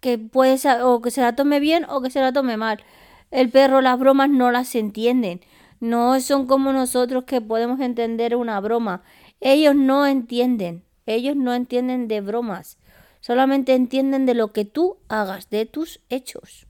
que 0.00 0.18
puede 0.18 0.58
o 0.82 1.00
que 1.02 1.10
se 1.10 1.20
la 1.20 1.34
tome 1.34 1.60
bien 1.60 1.84
o 1.88 2.00
que 2.00 2.10
se 2.10 2.20
la 2.20 2.32
tome 2.32 2.56
mal. 2.56 2.82
El 3.30 3.50
perro 3.50 3.80
las 3.80 3.98
bromas 3.98 4.30
no 4.30 4.50
las 4.50 4.74
entienden. 4.74 5.40
No 5.80 6.20
son 6.20 6.46
como 6.46 6.72
nosotros 6.72 7.24
que 7.24 7.40
podemos 7.40 7.80
entender 7.80 8.34
una 8.34 8.60
broma. 8.60 9.02
Ellos 9.40 9.74
no 9.74 10.06
entienden. 10.06 10.82
Ellos 11.06 11.36
no 11.36 11.54
entienden 11.54 12.08
de 12.08 12.20
bromas. 12.20 12.78
Solamente 13.20 13.74
entienden 13.74 14.26
de 14.26 14.34
lo 14.34 14.52
que 14.52 14.64
tú 14.64 14.98
hagas, 15.08 15.50
de 15.50 15.66
tus 15.66 16.00
hechos. 16.08 16.67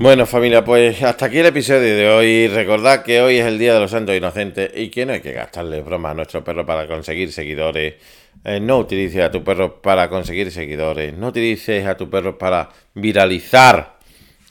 Bueno 0.00 0.26
familia, 0.26 0.64
pues 0.64 1.02
hasta 1.02 1.26
aquí 1.26 1.38
el 1.38 1.46
episodio 1.46 1.96
de 1.96 2.08
hoy. 2.08 2.46
Recordad 2.46 3.02
que 3.02 3.20
hoy 3.20 3.38
es 3.38 3.46
el 3.46 3.58
Día 3.58 3.74
de 3.74 3.80
los 3.80 3.90
Santos 3.90 4.14
Inocentes 4.14 4.70
y 4.72 4.90
que 4.90 5.04
no 5.04 5.12
hay 5.12 5.20
que 5.20 5.32
gastarle 5.32 5.80
bromas 5.82 6.12
a 6.12 6.14
nuestro 6.14 6.44
perro 6.44 6.64
para 6.64 6.86
conseguir 6.86 7.32
seguidores. 7.32 7.96
Eh, 8.44 8.60
no 8.60 8.78
utilices 8.78 9.20
a 9.24 9.32
tu 9.32 9.42
perro 9.42 9.82
para 9.82 10.08
conseguir 10.08 10.52
seguidores. 10.52 11.14
No 11.14 11.26
utilices 11.26 11.84
a 11.84 11.96
tu 11.96 12.08
perro 12.08 12.38
para 12.38 12.68
viralizar 12.94 13.98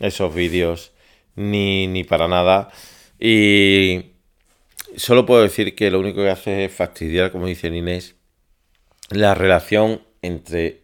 esos 0.01 0.35
vídeos. 0.35 0.91
Ni, 1.37 1.87
ni 1.87 2.03
para 2.03 2.27
nada. 2.27 2.67
Y 3.17 4.07
solo 4.97 5.25
puedo 5.25 5.43
decir 5.43 5.75
que 5.75 5.89
lo 5.89 6.01
único 6.01 6.23
que 6.23 6.29
hace 6.29 6.65
es 6.65 6.73
fastidiar, 6.73 7.31
como 7.31 7.47
dice 7.47 7.69
Inés, 7.69 8.15
la 9.11 9.33
relación 9.33 10.01
entre 10.21 10.81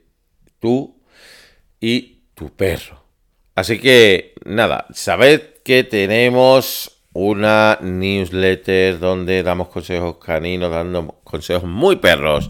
tú 0.62 1.02
y 1.82 2.21
tu 2.34 2.49
perro. 2.56 3.03
Así 3.56 3.80
que 3.80 4.34
nada, 4.46 4.88
sabed 4.94 5.42
que 5.63 5.84
tenemos 5.84 7.04
una 7.13 7.78
newsletter 7.82 9.00
donde 9.00 9.44
damos 9.44 9.68
consejos 9.68 10.18
caninos, 10.18 10.72
dando 10.72 11.20
consejos 11.24 11.63
muy 11.63 11.98
perros. 11.98 12.50